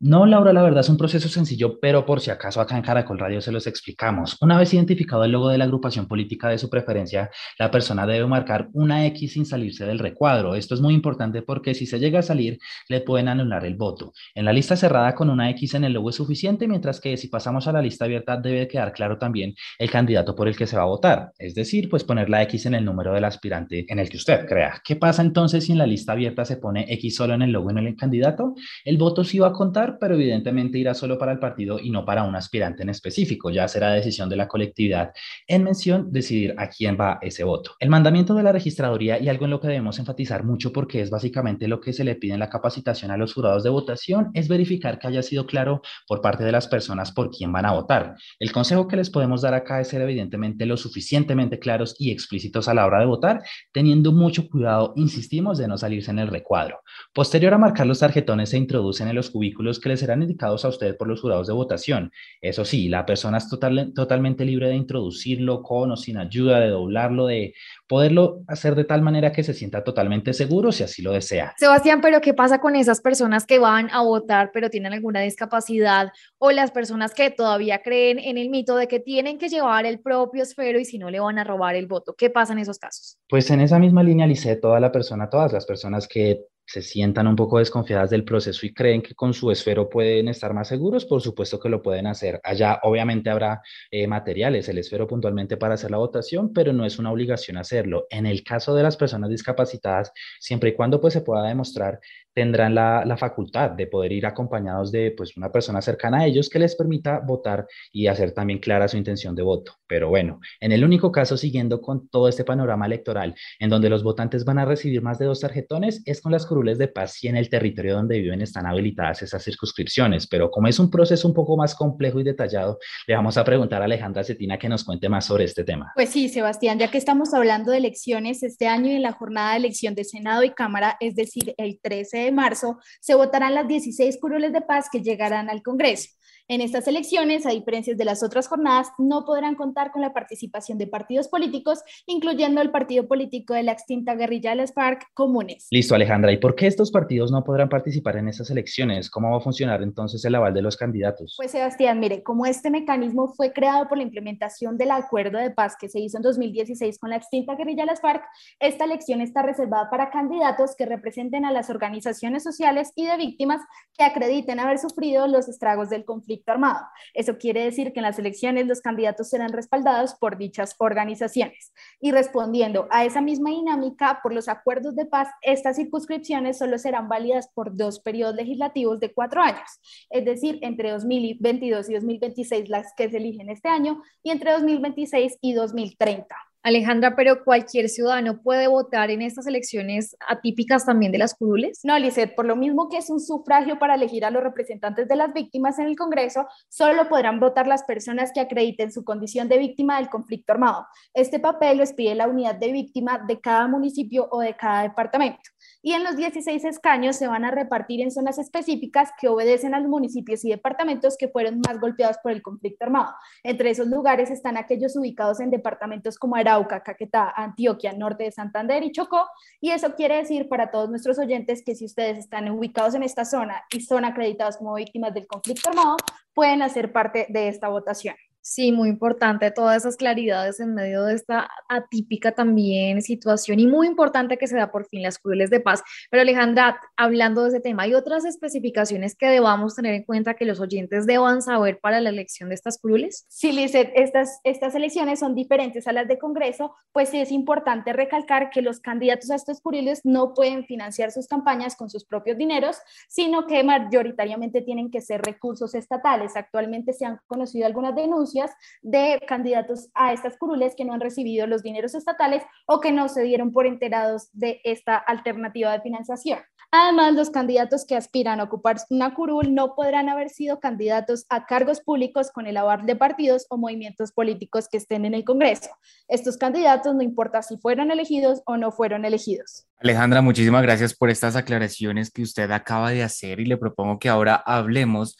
No, 0.00 0.26
Laura, 0.26 0.52
la 0.52 0.62
verdad 0.62 0.80
es 0.80 0.88
un 0.88 0.98
proceso 0.98 1.28
sencillo, 1.28 1.78
pero 1.80 2.04
por 2.04 2.20
si 2.20 2.30
acaso 2.30 2.60
acá 2.60 2.76
en 2.76 2.82
Caracol 2.82 3.18
Radio 3.18 3.40
se 3.40 3.52
los 3.52 3.68
explicamos. 3.68 4.36
Una 4.42 4.58
vez 4.58 4.74
identificado 4.74 5.24
el 5.24 5.30
logo 5.30 5.48
de 5.48 5.56
la 5.56 5.64
agrupación 5.64 6.08
política 6.08 6.48
de 6.48 6.58
su 6.58 6.68
preferencia, 6.68 7.30
la 7.60 7.70
persona 7.70 8.04
debe 8.04 8.26
marcar 8.26 8.68
una 8.72 9.06
X 9.06 9.32
sin 9.32 9.46
salirse 9.46 9.86
del 9.86 10.00
recuadro. 10.00 10.56
Esto 10.56 10.74
es 10.74 10.80
muy 10.80 10.94
importante 10.94 11.42
porque 11.42 11.74
si 11.74 11.86
se 11.86 12.00
llega 12.00 12.18
a 12.18 12.22
salir, 12.22 12.58
le 12.88 13.02
pueden 13.02 13.28
anular 13.28 13.64
el 13.64 13.76
voto. 13.76 14.12
En 14.34 14.44
la 14.44 14.52
lista 14.52 14.74
cerrada 14.76 15.14
con 15.14 15.30
una 15.30 15.48
X 15.50 15.74
en 15.74 15.84
el 15.84 15.92
logo 15.92 16.10
es 16.10 16.16
suficiente, 16.16 16.66
mientras 16.66 17.00
que 17.00 17.16
si 17.16 17.28
pasamos 17.28 17.68
a 17.68 17.72
la 17.72 17.80
lista 17.80 18.04
abierta 18.04 18.36
debe 18.36 18.66
quedar 18.66 18.92
claro 18.92 19.16
también 19.16 19.54
el 19.78 19.90
candidato 19.90 20.34
por 20.34 20.48
el 20.48 20.56
que 20.56 20.66
se 20.66 20.76
va 20.76 20.82
a 20.82 20.86
votar. 20.86 21.30
Es 21.38 21.54
decir, 21.54 21.88
pues 21.88 22.02
poner 22.02 22.28
la 22.28 22.42
X 22.42 22.66
en 22.66 22.74
el 22.74 22.84
número 22.84 23.14
del 23.14 23.24
aspirante 23.24 23.86
en 23.88 24.00
el 24.00 24.10
que 24.10 24.16
usted 24.16 24.44
crea. 24.46 24.82
¿Qué 24.84 24.96
pasa 24.96 25.22
entonces 25.22 25.64
si 25.64 25.72
en 25.72 25.78
la 25.78 25.86
lista 25.86 26.12
abierta 26.12 26.44
se 26.44 26.56
pone 26.56 26.84
X 26.88 27.14
solo 27.14 27.34
en 27.34 27.42
el 27.42 27.52
logo 27.52 27.70
en 27.70 27.78
el 27.78 27.96
candidato? 27.96 28.54
El 28.84 28.98
voto 28.98 29.22
sí 29.22 29.38
va 29.38 29.48
a 29.48 29.52
contar 29.52 29.83
pero 30.00 30.14
evidentemente 30.14 30.78
irá 30.78 30.94
solo 30.94 31.18
para 31.18 31.32
el 31.32 31.38
partido 31.38 31.78
y 31.78 31.90
no 31.90 32.04
para 32.04 32.24
un 32.24 32.36
aspirante 32.36 32.82
en 32.82 32.90
específico. 32.90 33.50
Ya 33.50 33.68
será 33.68 33.92
decisión 33.92 34.28
de 34.28 34.36
la 34.36 34.48
colectividad 34.48 35.12
en 35.46 35.64
mención 35.64 36.10
decidir 36.10 36.54
a 36.58 36.68
quién 36.68 36.96
va 37.00 37.18
ese 37.22 37.44
voto. 37.44 37.72
El 37.78 37.90
mandamiento 37.90 38.34
de 38.34 38.42
la 38.42 38.52
registraduría 38.52 39.20
y 39.20 39.28
algo 39.28 39.44
en 39.44 39.50
lo 39.50 39.60
que 39.60 39.68
debemos 39.68 39.98
enfatizar 39.98 40.44
mucho 40.44 40.72
porque 40.72 41.00
es 41.00 41.10
básicamente 41.10 41.68
lo 41.68 41.80
que 41.80 41.92
se 41.92 42.04
le 42.04 42.14
pide 42.14 42.34
en 42.34 42.40
la 42.40 42.50
capacitación 42.50 43.10
a 43.10 43.16
los 43.16 43.34
jurados 43.34 43.62
de 43.62 43.70
votación 43.70 44.30
es 44.34 44.48
verificar 44.48 44.98
que 44.98 45.06
haya 45.06 45.22
sido 45.22 45.46
claro 45.46 45.82
por 46.06 46.20
parte 46.20 46.44
de 46.44 46.52
las 46.52 46.68
personas 46.68 47.12
por 47.12 47.30
quién 47.30 47.52
van 47.52 47.66
a 47.66 47.72
votar. 47.72 48.14
El 48.38 48.52
consejo 48.52 48.88
que 48.88 48.96
les 48.96 49.10
podemos 49.10 49.42
dar 49.42 49.54
acá 49.54 49.80
es 49.80 49.88
ser 49.88 50.02
evidentemente 50.02 50.66
lo 50.66 50.76
suficientemente 50.76 51.58
claros 51.58 51.96
y 51.98 52.10
explícitos 52.10 52.68
a 52.68 52.74
la 52.74 52.86
hora 52.86 53.00
de 53.00 53.06
votar, 53.06 53.42
teniendo 53.72 54.12
mucho 54.12 54.48
cuidado, 54.48 54.92
insistimos, 54.96 55.58
de 55.58 55.68
no 55.68 55.76
salirse 55.76 56.10
en 56.10 56.18
el 56.18 56.28
recuadro. 56.28 56.80
Posterior 57.12 57.54
a 57.54 57.58
marcar 57.58 57.86
los 57.86 57.98
tarjetones 57.98 58.50
se 58.50 58.58
introducen 58.58 59.08
en 59.08 59.14
los 59.14 59.30
cubículos 59.30 59.73
que 59.80 59.88
les 59.88 60.00
serán 60.00 60.22
indicados 60.22 60.64
a 60.64 60.68
usted 60.68 60.96
por 60.96 61.08
los 61.08 61.20
jurados 61.20 61.46
de 61.46 61.52
votación. 61.52 62.12
Eso 62.40 62.64
sí, 62.64 62.88
la 62.88 63.06
persona 63.06 63.38
es 63.38 63.48
total, 63.48 63.92
totalmente 63.94 64.44
libre 64.44 64.68
de 64.68 64.74
introducirlo 64.74 65.62
con 65.62 65.92
o 65.92 65.96
sin 65.96 66.18
ayuda, 66.18 66.60
de 66.60 66.68
doblarlo, 66.68 67.26
de 67.26 67.54
poderlo 67.86 68.42
hacer 68.48 68.74
de 68.74 68.84
tal 68.84 69.02
manera 69.02 69.32
que 69.32 69.42
se 69.42 69.54
sienta 69.54 69.84
totalmente 69.84 70.32
seguro 70.32 70.72
si 70.72 70.82
así 70.82 71.02
lo 71.02 71.12
desea. 71.12 71.54
Sebastián, 71.58 72.00
pero 72.00 72.20
¿qué 72.20 72.34
pasa 72.34 72.60
con 72.60 72.76
esas 72.76 73.00
personas 73.00 73.46
que 73.46 73.58
van 73.58 73.88
a 73.92 74.02
votar 74.02 74.50
pero 74.52 74.70
tienen 74.70 74.92
alguna 74.92 75.20
discapacidad 75.20 76.10
o 76.38 76.50
las 76.50 76.70
personas 76.70 77.14
que 77.14 77.30
todavía 77.30 77.82
creen 77.82 78.18
en 78.18 78.38
el 78.38 78.50
mito 78.50 78.76
de 78.76 78.88
que 78.88 79.00
tienen 79.00 79.38
que 79.38 79.48
llevar 79.48 79.86
el 79.86 80.00
propio 80.00 80.42
esfero 80.42 80.78
y 80.78 80.84
si 80.84 80.98
no 80.98 81.10
le 81.10 81.20
van 81.20 81.38
a 81.38 81.44
robar 81.44 81.74
el 81.76 81.86
voto? 81.86 82.14
¿Qué 82.16 82.30
pasa 82.30 82.52
en 82.52 82.58
esos 82.60 82.78
casos? 82.78 83.18
Pues 83.28 83.50
en 83.50 83.60
esa 83.60 83.78
misma 83.78 84.02
línea, 84.02 84.26
Lice, 84.26 84.56
toda 84.56 84.80
la 84.80 84.92
persona, 84.92 85.28
todas 85.28 85.52
las 85.52 85.66
personas 85.66 86.08
que 86.08 86.40
se 86.66 86.82
sientan 86.82 87.26
un 87.26 87.36
poco 87.36 87.58
desconfiadas 87.58 88.10
del 88.10 88.24
proceso 88.24 88.66
y 88.66 88.72
creen 88.72 89.02
que 89.02 89.14
con 89.14 89.34
su 89.34 89.50
esfero 89.50 89.88
pueden 89.88 90.28
estar 90.28 90.54
más 90.54 90.68
seguros, 90.68 91.04
por 91.04 91.20
supuesto 91.20 91.58
que 91.58 91.68
lo 91.68 91.82
pueden 91.82 92.06
hacer. 92.06 92.40
Allá 92.42 92.80
obviamente 92.82 93.30
habrá 93.30 93.62
eh, 93.90 94.06
materiales, 94.06 94.68
el 94.68 94.78
esfero 94.78 95.06
puntualmente 95.06 95.56
para 95.56 95.74
hacer 95.74 95.90
la 95.90 95.98
votación, 95.98 96.52
pero 96.52 96.72
no 96.72 96.84
es 96.84 96.98
una 96.98 97.12
obligación 97.12 97.56
hacerlo. 97.56 98.06
En 98.10 98.26
el 98.26 98.42
caso 98.42 98.74
de 98.74 98.82
las 98.82 98.96
personas 98.96 99.30
discapacitadas, 99.30 100.12
siempre 100.40 100.70
y 100.70 100.74
cuando 100.74 101.00
pues 101.00 101.12
se 101.12 101.20
pueda 101.20 101.42
demostrar 101.42 102.00
tendrán 102.34 102.74
la, 102.74 103.16
facultad 103.16 103.70
de 103.70 103.86
poder 103.86 104.10
ir 104.10 104.26
acompañados 104.26 104.90
de 104.90 105.12
pues, 105.12 105.36
una 105.36 105.52
persona 105.52 105.80
cercana 105.80 106.18
a 106.18 106.26
ellos 106.26 106.50
que 106.50 106.58
les 106.58 106.74
permita 106.74 107.20
votar 107.20 107.66
y 107.92 108.08
hacer 108.08 108.32
también 108.32 108.58
clara 108.58 108.88
su 108.88 108.96
intención 108.96 109.36
de 109.36 109.42
voto. 109.42 109.72
Pero 109.86 110.08
bueno, 110.08 110.40
en 110.60 110.72
el 110.72 110.84
único 110.84 111.12
caso, 111.12 111.36
siguiendo 111.36 111.80
con 111.80 112.08
todo 112.08 112.28
este 112.28 112.44
panorama 112.44 112.86
electoral, 112.86 113.34
en 113.60 113.70
donde 113.70 113.88
los 113.88 114.02
votantes 114.02 114.44
van 114.44 114.58
a 114.58 114.64
recibir 114.64 115.00
más 115.00 115.18
de 115.18 115.26
dos 115.26 115.40
tarjetones, 115.40 116.02
es 116.06 116.20
con 116.20 116.32
las 116.32 116.44
curules 116.44 116.76
de 116.76 116.88
paz 116.88 117.22
y 117.22 117.28
en 117.28 117.36
el 117.36 117.48
territorio 117.48 117.94
donde 117.94 118.18
viven 118.18 118.42
están 118.42 118.66
habilitadas 118.66 119.22
esas 119.22 119.44
circunscripciones. 119.44 120.26
Pero 120.26 120.50
como 120.50 120.66
es 120.66 120.78
un 120.80 120.90
proceso 120.90 121.28
un 121.28 121.34
poco 121.34 121.56
más 121.56 121.74
complejo 121.74 122.18
y 122.18 122.24
detallado, 122.24 122.78
le 123.06 123.14
vamos 123.14 123.38
a 123.38 123.44
preguntar 123.44 123.80
a 123.80 123.84
Alejandra 123.84 124.24
Cetina 124.24 124.58
que 124.58 124.68
nos 124.68 124.82
cuente 124.82 125.08
más 125.08 125.26
sobre 125.26 125.44
este 125.44 125.62
tema. 125.62 125.92
Pues 125.94 126.10
sí, 126.10 126.28
Sebastián, 126.28 126.78
ya 126.80 126.90
que 126.90 126.98
estamos 126.98 127.32
hablando 127.32 127.70
de 127.70 127.78
elecciones, 127.78 128.42
este 128.42 128.66
año 128.66 128.90
y 128.90 128.96
en 128.96 129.02
la 129.02 129.12
jornada 129.12 129.52
de 129.52 129.58
elección 129.58 129.94
de 129.94 130.04
Senado 130.04 130.42
y 130.42 130.50
Cámara, 130.50 130.96
es 131.00 131.14
decir, 131.14 131.54
el 131.58 131.78
13 131.80 132.18
de 132.18 132.23
marzo, 132.32 132.78
se 133.00 133.14
votarán 133.14 133.54
las 133.54 133.68
16 133.68 134.18
curules 134.20 134.52
de 134.52 134.60
paz 134.60 134.88
que 134.90 135.02
llegarán 135.02 135.50
al 135.50 135.62
Congreso. 135.62 136.10
En 136.46 136.60
estas 136.60 136.86
elecciones, 136.88 137.46
a 137.46 137.50
diferencia 137.52 137.94
de 137.94 138.04
las 138.04 138.22
otras 138.22 138.48
jornadas, 138.48 138.88
no 138.98 139.24
podrán 139.24 139.54
contar 139.54 139.90
con 139.90 140.02
la 140.02 140.12
participación 140.12 140.76
de 140.76 140.86
partidos 140.86 141.26
políticos, 141.28 141.80
incluyendo 142.04 142.60
el 142.60 142.70
partido 142.70 143.08
político 143.08 143.54
de 143.54 143.62
la 143.62 143.72
extinta 143.72 144.14
guerrilla 144.14 144.50
de 144.50 144.56
las 144.56 144.74
FARC, 144.74 145.06
Comunes. 145.14 145.68
Listo, 145.70 145.94
Alejandra. 145.94 146.32
¿Y 146.32 146.36
por 146.36 146.54
qué 146.54 146.66
estos 146.66 146.90
partidos 146.90 147.32
no 147.32 147.42
podrán 147.44 147.70
participar 147.70 148.18
en 148.18 148.28
estas 148.28 148.50
elecciones? 148.50 149.08
¿Cómo 149.08 149.30
va 149.30 149.38
a 149.38 149.40
funcionar 149.40 149.82
entonces 149.82 150.22
el 150.26 150.34
aval 150.34 150.52
de 150.52 150.60
los 150.60 150.76
candidatos? 150.76 151.32
Pues, 151.38 151.50
Sebastián, 151.50 151.98
mire, 151.98 152.22
como 152.22 152.44
este 152.44 152.68
mecanismo 152.68 153.28
fue 153.28 153.54
creado 153.54 153.88
por 153.88 153.96
la 153.96 154.04
implementación 154.04 154.76
del 154.76 154.90
acuerdo 154.90 155.38
de 155.38 155.50
paz 155.50 155.76
que 155.80 155.88
se 155.88 155.98
hizo 155.98 156.18
en 156.18 156.24
2016 156.24 156.98
con 156.98 157.08
la 157.08 157.16
extinta 157.16 157.54
guerrilla 157.54 157.84
de 157.84 157.86
las 157.86 158.02
FARC, 158.02 158.22
esta 158.60 158.84
elección 158.84 159.22
está 159.22 159.40
reservada 159.40 159.88
para 159.88 160.10
candidatos 160.10 160.76
que 160.76 160.84
representen 160.84 161.46
a 161.46 161.52
las 161.52 161.70
organizaciones 161.70 162.42
sociales 162.42 162.92
y 162.96 163.06
de 163.06 163.16
víctimas 163.16 163.62
que 163.96 164.04
acrediten 164.04 164.60
haber 164.60 164.78
sufrido 164.78 165.26
los 165.26 165.48
estragos 165.48 165.88
del 165.88 166.04
conflicto 166.04 166.33
armado. 166.46 166.86
Eso 167.12 167.38
quiere 167.38 167.64
decir 167.64 167.92
que 167.92 168.00
en 168.00 168.04
las 168.04 168.18
elecciones 168.18 168.66
los 168.66 168.80
candidatos 168.80 169.28
serán 169.28 169.52
respaldados 169.52 170.14
por 170.14 170.36
dichas 170.36 170.74
organizaciones. 170.78 171.72
Y 172.00 172.12
respondiendo 172.12 172.86
a 172.90 173.04
esa 173.04 173.20
misma 173.20 173.50
dinámica, 173.50 174.20
por 174.22 174.34
los 174.34 174.48
acuerdos 174.48 174.96
de 174.96 175.06
paz, 175.06 175.28
estas 175.42 175.76
circunscripciones 175.76 176.58
solo 176.58 176.78
serán 176.78 177.08
válidas 177.08 177.48
por 177.54 177.76
dos 177.76 178.00
periodos 178.00 178.34
legislativos 178.36 179.00
de 179.00 179.12
cuatro 179.12 179.42
años, 179.42 179.80
es 180.10 180.24
decir, 180.24 180.58
entre 180.62 180.90
2022 180.90 181.90
y 181.90 181.94
2026 181.94 182.68
las 182.68 182.92
que 182.96 183.10
se 183.10 183.16
eligen 183.18 183.50
este 183.50 183.68
año 183.68 184.02
y 184.22 184.30
entre 184.30 184.52
2026 184.52 185.38
y 185.40 185.54
2030. 185.54 186.34
Alejandra, 186.64 187.14
pero 187.14 187.44
cualquier 187.44 187.90
ciudadano 187.90 188.40
puede 188.40 188.68
votar 188.68 189.10
en 189.10 189.20
estas 189.20 189.46
elecciones 189.46 190.16
atípicas 190.26 190.86
también 190.86 191.12
de 191.12 191.18
las 191.18 191.34
curules? 191.34 191.80
No, 191.84 191.98
Lizeth, 191.98 192.34
por 192.34 192.46
lo 192.46 192.56
mismo 192.56 192.88
que 192.88 192.96
es 192.96 193.10
un 193.10 193.20
sufragio 193.20 193.78
para 193.78 193.96
elegir 193.96 194.24
a 194.24 194.30
los 194.30 194.42
representantes 194.42 195.06
de 195.06 195.14
las 195.14 195.34
víctimas 195.34 195.78
en 195.78 195.88
el 195.88 195.96
Congreso, 195.96 196.46
solo 196.70 197.06
podrán 197.10 197.38
votar 197.38 197.66
las 197.66 197.84
personas 197.84 198.32
que 198.32 198.40
acrediten 198.40 198.90
su 198.90 199.04
condición 199.04 199.46
de 199.46 199.58
víctima 199.58 199.98
del 199.98 200.08
conflicto 200.08 200.54
armado. 200.54 200.86
Este 201.12 201.38
papel 201.38 201.76
lo 201.76 201.84
expide 201.84 202.14
la 202.14 202.28
unidad 202.28 202.54
de 202.54 202.72
víctima 202.72 203.22
de 203.28 203.38
cada 203.42 203.68
municipio 203.68 204.26
o 204.30 204.40
de 204.40 204.56
cada 204.56 204.84
departamento 204.84 205.50
y 205.82 205.92
en 205.92 206.02
los 206.02 206.16
16 206.16 206.64
escaños 206.64 207.16
se 207.16 207.26
van 207.26 207.44
a 207.44 207.50
repartir 207.50 208.00
en 208.00 208.10
zonas 208.10 208.38
específicas 208.38 209.10
que 209.20 209.28
obedecen 209.28 209.74
a 209.74 209.80
los 209.80 209.88
municipios 209.90 210.42
y 210.44 210.48
departamentos 210.48 211.16
que 211.18 211.28
fueron 211.28 211.60
más 211.60 211.78
golpeados 211.78 212.16
por 212.22 212.32
el 212.32 212.40
conflicto 212.40 212.86
armado. 212.86 213.12
Entre 213.42 213.68
esos 213.68 213.88
lugares 213.88 214.30
están 214.30 214.56
aquellos 214.56 214.96
ubicados 214.96 215.40
en 215.40 215.50
departamentos 215.50 216.18
como 216.18 216.36
Arauca, 216.36 216.53
Caquetá, 216.84 217.32
Antioquia, 217.36 217.92
Norte 217.92 218.24
de 218.24 218.32
Santander 218.32 218.82
y 218.82 218.92
Chocó. 218.92 219.26
Y 219.60 219.70
eso 219.70 219.94
quiere 219.94 220.16
decir 220.16 220.48
para 220.48 220.70
todos 220.70 220.88
nuestros 220.90 221.18
oyentes 221.18 221.62
que 221.64 221.74
si 221.74 221.84
ustedes 221.84 222.18
están 222.18 222.50
ubicados 222.50 222.94
en 222.94 223.02
esta 223.02 223.24
zona 223.24 223.62
y 223.70 223.80
son 223.80 224.04
acreditados 224.04 224.56
como 224.56 224.74
víctimas 224.74 225.14
del 225.14 225.26
conflicto 225.26 225.70
armado, 225.70 225.96
pueden 226.32 226.62
hacer 226.62 226.92
parte 226.92 227.26
de 227.28 227.48
esta 227.48 227.68
votación. 227.68 228.14
Sí, 228.46 228.72
muy 228.72 228.90
importante 228.90 229.50
todas 229.50 229.78
esas 229.78 229.96
claridades 229.96 230.60
en 230.60 230.74
medio 230.74 231.02
de 231.04 231.14
esta 231.14 231.48
atípica 231.66 232.32
también 232.32 233.00
situación 233.00 233.58
y 233.58 233.66
muy 233.66 233.86
importante 233.86 234.36
que 234.36 234.46
se 234.46 234.54
da 234.54 234.70
por 234.70 234.84
fin 234.84 235.00
las 235.00 235.18
curules 235.18 235.48
de 235.48 235.60
paz. 235.60 235.82
Pero 236.10 236.20
Alejandra, 236.20 236.78
hablando 236.94 237.44
de 237.44 237.48
ese 237.48 237.60
tema, 237.60 237.84
¿hay 237.84 237.94
otras 237.94 238.26
especificaciones 238.26 239.16
que 239.16 239.28
debamos 239.28 239.74
tener 239.74 239.94
en 239.94 240.04
cuenta 240.04 240.34
que 240.34 240.44
los 240.44 240.60
oyentes 240.60 241.06
deban 241.06 241.40
saber 241.40 241.80
para 241.80 242.02
la 242.02 242.10
elección 242.10 242.50
de 242.50 242.56
estas 242.56 242.76
curules? 242.76 243.24
Sí, 243.30 243.50
Lizeth, 243.50 243.90
estas, 243.94 244.40
estas 244.44 244.74
elecciones 244.74 245.20
son 245.20 245.34
diferentes 245.34 245.88
a 245.88 245.94
las 245.94 246.06
de 246.06 246.18
Congreso, 246.18 246.74
pues 246.92 247.08
sí 247.08 247.20
es 247.20 247.32
importante 247.32 247.94
recalcar 247.94 248.50
que 248.50 248.60
los 248.60 248.78
candidatos 248.78 249.30
a 249.30 249.36
estos 249.36 249.62
curules 249.62 250.02
no 250.04 250.34
pueden 250.34 250.66
financiar 250.66 251.12
sus 251.12 251.28
campañas 251.28 251.76
con 251.76 251.88
sus 251.88 252.04
propios 252.04 252.36
dineros, 252.36 252.76
sino 253.08 253.46
que 253.46 253.64
mayoritariamente 253.64 254.60
tienen 254.60 254.90
que 254.90 255.00
ser 255.00 255.22
recursos 255.22 255.74
estatales. 255.74 256.36
Actualmente 256.36 256.92
se 256.92 257.06
han 257.06 257.20
conocido 257.26 257.64
algunas 257.64 257.94
denuncias 257.94 258.33
de 258.82 259.20
candidatos 259.26 259.88
a 259.94 260.12
estas 260.12 260.36
curules 260.36 260.74
que 260.76 260.84
no 260.84 260.92
han 260.92 261.00
recibido 261.00 261.46
los 261.46 261.62
dineros 261.62 261.94
estatales 261.94 262.42
o 262.66 262.80
que 262.80 262.92
no 262.92 263.08
se 263.08 263.22
dieron 263.22 263.52
por 263.52 263.66
enterados 263.66 264.28
de 264.32 264.60
esta 264.64 264.96
alternativa 264.96 265.72
de 265.72 265.80
financiación. 265.80 266.38
Además, 266.76 267.14
los 267.14 267.30
candidatos 267.30 267.84
que 267.86 267.94
aspiran 267.94 268.40
a 268.40 268.44
ocupar 268.44 268.78
una 268.90 269.14
curul 269.14 269.54
no 269.54 269.76
podrán 269.76 270.08
haber 270.08 270.28
sido 270.28 270.58
candidatos 270.58 271.24
a 271.28 271.46
cargos 271.46 271.80
públicos 271.80 272.32
con 272.32 272.48
el 272.48 272.56
aval 272.56 272.84
de 272.84 272.96
partidos 272.96 273.46
o 273.48 273.56
movimientos 273.56 274.10
políticos 274.10 274.68
que 274.68 274.78
estén 274.78 275.04
en 275.04 275.14
el 275.14 275.24
Congreso. 275.24 275.70
Estos 276.08 276.36
candidatos 276.36 276.92
no 276.94 277.02
importa 277.02 277.42
si 277.42 277.58
fueron 277.58 277.92
elegidos 277.92 278.42
o 278.44 278.56
no 278.56 278.72
fueron 278.72 279.04
elegidos. 279.04 279.68
Alejandra, 279.78 280.20
muchísimas 280.20 280.62
gracias 280.62 280.94
por 280.94 281.10
estas 281.10 281.36
aclaraciones 281.36 282.10
que 282.10 282.22
usted 282.22 282.50
acaba 282.50 282.90
de 282.90 283.04
hacer 283.04 283.38
y 283.38 283.44
le 283.44 283.56
propongo 283.56 284.00
que 284.00 284.08
ahora 284.08 284.34
hablemos 284.34 285.16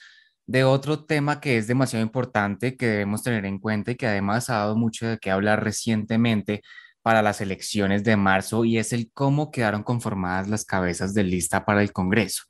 de 0.46 0.64
otro 0.64 1.04
tema 1.04 1.40
que 1.40 1.58
es 1.58 1.66
demasiado 1.66 2.04
importante, 2.04 2.76
que 2.76 2.86
debemos 2.86 3.22
tener 3.22 3.44
en 3.46 3.58
cuenta 3.58 3.92
y 3.92 3.96
que 3.96 4.06
además 4.06 4.50
ha 4.50 4.58
dado 4.58 4.76
mucho 4.76 5.06
de 5.06 5.18
qué 5.18 5.30
hablar 5.30 5.64
recientemente, 5.64 6.62
para 7.04 7.20
las 7.20 7.42
elecciones 7.42 8.02
de 8.02 8.16
marzo 8.16 8.64
y 8.64 8.78
es 8.78 8.94
el 8.94 9.10
cómo 9.12 9.50
quedaron 9.50 9.82
conformadas 9.82 10.48
las 10.48 10.64
cabezas 10.64 11.12
de 11.12 11.22
lista 11.22 11.66
para 11.66 11.82
el 11.82 11.92
Congreso. 11.92 12.44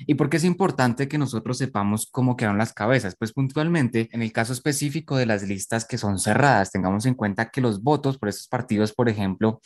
¿Y 0.00 0.14
por 0.14 0.28
qué 0.28 0.38
es 0.38 0.42
importante 0.42 1.06
que 1.06 1.16
nosotros 1.16 1.58
sepamos 1.58 2.08
cómo 2.10 2.36
quedaron 2.36 2.58
las 2.58 2.72
cabezas? 2.72 3.14
Pues 3.16 3.32
puntualmente, 3.32 4.08
en 4.10 4.22
el 4.22 4.32
caso 4.32 4.52
específico 4.52 5.16
de 5.16 5.26
las 5.26 5.44
listas 5.44 5.84
que 5.84 5.96
son 5.96 6.18
cerradas, 6.18 6.72
tengamos 6.72 7.06
en 7.06 7.14
cuenta 7.14 7.50
que 7.50 7.60
los 7.60 7.84
votos 7.84 8.18
por 8.18 8.30
esos 8.30 8.48
partidos, 8.48 8.92
por 8.92 9.08
ejemplo, 9.08 9.60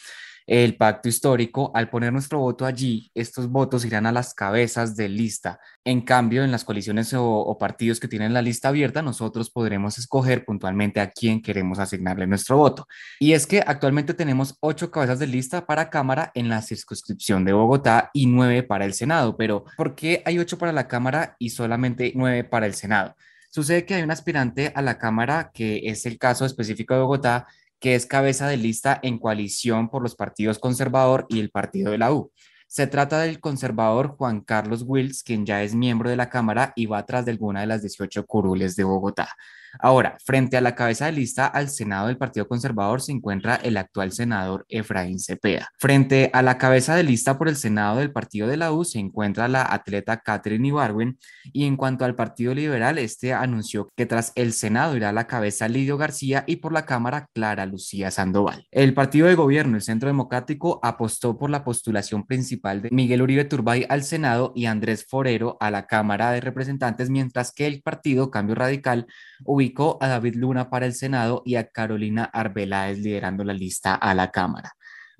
el 0.46 0.76
pacto 0.76 1.08
histórico, 1.08 1.70
al 1.74 1.88
poner 1.88 2.12
nuestro 2.12 2.38
voto 2.38 2.66
allí, 2.66 3.10
estos 3.14 3.48
votos 3.48 3.84
irán 3.84 4.06
a 4.06 4.12
las 4.12 4.34
cabezas 4.34 4.94
de 4.94 5.08
lista. 5.08 5.58
En 5.84 6.02
cambio, 6.02 6.44
en 6.44 6.50
las 6.50 6.64
coaliciones 6.64 7.14
o, 7.16 7.56
partidos 7.58 7.98
que 7.98 8.08
tienen 8.08 8.34
la 8.34 8.42
lista 8.42 8.68
abierta, 8.68 9.00
nosotros 9.00 9.50
podremos 9.50 9.98
escoger 9.98 10.44
puntualmente 10.44 11.00
a 11.00 11.10
quién 11.10 11.40
queremos 11.40 11.78
asignarle 11.78 12.26
nuestro 12.26 12.58
voto. 12.58 12.86
Y 13.18 13.32
es 13.32 13.46
que 13.46 13.62
actualmente 13.66 14.12
tenemos 14.12 14.56
ocho 14.60 14.90
cabezas 14.90 15.18
de 15.18 15.26
lista 15.26 15.66
para 15.66 15.88
Cámara 15.88 16.30
en 16.34 16.48
la 16.48 16.60
circunscripción 16.60 17.44
de 17.44 17.52
Bogotá 17.52 18.10
y 18.12 18.26
nueve 18.26 18.62
para 18.62 18.84
el 18.84 18.92
Senado. 18.92 19.36
Pero, 19.36 19.64
¿por 19.76 19.94
qué 19.94 20.22
hay 20.26 20.38
ocho 20.38 20.58
para 20.58 20.72
la 20.72 20.88
Cámara 20.88 21.36
y 21.38 21.50
solamente 21.50 22.12
nueve 22.14 22.44
para 22.44 22.66
el 22.66 22.74
Senado? 22.74 23.14
Sucede 23.54 23.86
que 23.86 23.94
hay 23.94 24.02
un 24.02 24.10
aspirante 24.10 24.72
a 24.74 24.82
la 24.82 24.98
Cámara, 24.98 25.52
que 25.54 25.82
es 25.84 26.06
el 26.06 26.18
caso 26.18 26.44
específico 26.44 26.92
de 26.92 27.00
Bogotá, 27.00 27.46
que 27.84 27.94
es 27.94 28.06
cabeza 28.06 28.48
de 28.48 28.56
lista 28.56 28.98
en 29.02 29.18
coalición 29.18 29.90
por 29.90 30.02
los 30.02 30.14
partidos 30.14 30.58
conservador 30.58 31.26
y 31.28 31.38
el 31.40 31.50
partido 31.50 31.90
de 31.90 31.98
la 31.98 32.14
U. 32.14 32.32
Se 32.66 32.86
trata 32.86 33.20
del 33.20 33.40
conservador 33.40 34.16
Juan 34.16 34.40
Carlos 34.40 34.84
Wills, 34.86 35.22
quien 35.22 35.44
ya 35.44 35.62
es 35.62 35.74
miembro 35.74 36.08
de 36.08 36.16
la 36.16 36.30
Cámara 36.30 36.72
y 36.76 36.86
va 36.86 36.96
atrás 36.96 37.26
de 37.26 37.32
alguna 37.32 37.60
de 37.60 37.66
las 37.66 37.82
18 37.82 38.24
curules 38.24 38.74
de 38.74 38.84
Bogotá. 38.84 39.28
Ahora, 39.80 40.16
frente 40.24 40.56
a 40.56 40.60
la 40.60 40.74
cabeza 40.74 41.06
de 41.06 41.12
lista 41.12 41.46
al 41.46 41.68
Senado 41.68 42.06
del 42.06 42.16
Partido 42.16 42.48
Conservador 42.48 43.00
se 43.00 43.12
encuentra 43.12 43.56
el 43.56 43.76
actual 43.76 44.12
senador 44.12 44.64
Efraín 44.68 45.18
Cepeda. 45.18 45.68
Frente 45.78 46.30
a 46.32 46.42
la 46.42 46.58
cabeza 46.58 46.94
de 46.94 47.02
lista 47.02 47.38
por 47.38 47.48
el 47.48 47.56
Senado 47.56 47.98
del 47.98 48.12
Partido 48.12 48.46
de 48.48 48.56
la 48.56 48.72
U 48.72 48.84
se 48.84 48.98
encuentra 48.98 49.48
la 49.48 49.66
atleta 49.68 50.20
Catherine 50.20 50.68
Ibarwen 50.68 51.18
y 51.52 51.66
en 51.66 51.76
cuanto 51.76 52.04
al 52.04 52.14
Partido 52.14 52.54
Liberal, 52.54 52.98
este 52.98 53.32
anunció 53.32 53.88
que 53.96 54.06
tras 54.06 54.32
el 54.34 54.52
Senado 54.52 54.96
irá 54.96 55.10
a 55.10 55.12
la 55.12 55.26
cabeza 55.26 55.68
Lidio 55.68 55.96
García 55.96 56.44
y 56.46 56.56
por 56.56 56.72
la 56.72 56.86
Cámara 56.86 57.28
Clara 57.32 57.66
Lucía 57.66 58.10
Sandoval. 58.10 58.66
El 58.70 58.94
partido 58.94 59.26
de 59.26 59.34
gobierno, 59.34 59.76
el 59.76 59.82
Centro 59.82 60.08
Democrático, 60.08 60.80
apostó 60.82 61.38
por 61.38 61.50
la 61.50 61.64
postulación 61.64 62.26
principal 62.26 62.82
de 62.82 62.90
Miguel 62.90 63.22
Uribe 63.22 63.44
Turbay 63.44 63.86
al 63.88 64.04
Senado 64.04 64.52
y 64.54 64.66
Andrés 64.66 65.06
Forero 65.08 65.56
a 65.60 65.70
la 65.70 65.86
Cámara 65.86 66.30
de 66.30 66.40
Representantes, 66.40 67.10
mientras 67.10 67.52
que 67.52 67.66
el 67.66 67.82
partido 67.82 68.30
Cambio 68.30 68.54
Radical 68.54 69.06
ubicó 69.44 69.63
a 70.00 70.08
David 70.08 70.34
Luna 70.36 70.68
para 70.68 70.86
el 70.86 70.94
Senado 70.94 71.42
y 71.44 71.54
a 71.54 71.68
Carolina 71.68 72.24
Arbeláez 72.24 72.98
liderando 72.98 73.44
la 73.44 73.52
lista 73.52 73.94
a 73.94 74.14
la 74.14 74.30
Cámara. 74.30 74.74